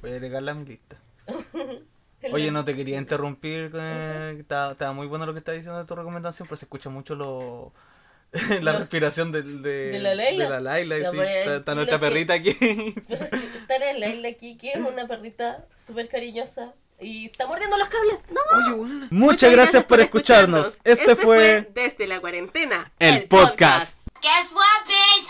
Voy 0.00 0.12
a 0.12 0.14
agregarla 0.14 0.52
a 0.52 0.54
mi 0.54 0.64
lista. 0.64 0.96
Oye, 2.32 2.50
no 2.50 2.64
te 2.64 2.74
quería 2.76 2.98
interrumpir. 2.98 3.70
eh, 3.74 4.36
Estaba, 4.40 4.72
estaba 4.72 4.92
muy 4.92 5.06
bueno 5.06 5.26
lo 5.26 5.32
que 5.32 5.38
estás 5.40 5.54
diciendo 5.54 5.78
de 5.78 5.84
tu 5.86 5.94
recomendación, 5.94 6.46
pero 6.48 6.56
se 6.56 6.64
escucha 6.64 6.88
mucho 6.90 7.14
lo... 7.14 7.72
la 8.60 8.72
respiración 8.78 9.30
del- 9.32 9.62
de, 9.62 9.90
de 9.92 9.98
la 10.00 10.14
Laila. 10.14 10.44
de 10.44 10.50
la 10.50 10.60
Laila, 10.60 10.96
sí, 10.96 11.18
está, 11.18 11.56
está 11.56 11.74
nuestra 11.74 11.98
que- 11.98 12.06
perrita 12.06 12.34
aquí. 12.34 12.56
En 13.88 14.00
la 14.00 14.08
isla 14.08 14.28
aquí, 14.28 14.56
que 14.58 14.70
es 14.72 14.76
una 14.76 15.06
perrita 15.06 15.64
súper 15.76 16.08
cariñosa. 16.08 16.72
Y 16.98 17.26
está 17.26 17.46
mordiendo 17.46 17.76
los 17.78 17.88
cables. 17.88 18.20
¡No! 18.30 18.40
Oye, 18.58 18.74
bueno. 18.76 19.06
Muchas 19.10 19.50
gracias 19.52 19.84
por 19.84 20.00
escucharnos. 20.00 20.78
Este 20.82 21.14
fue 21.14 21.68
Desde 21.74 22.06
la 22.06 22.20
cuarentena. 22.20 22.90
el 22.98 23.24
podcast. 23.24 23.98
Guess 24.22 24.50
what, 24.52 24.86
bitch? 24.86 25.28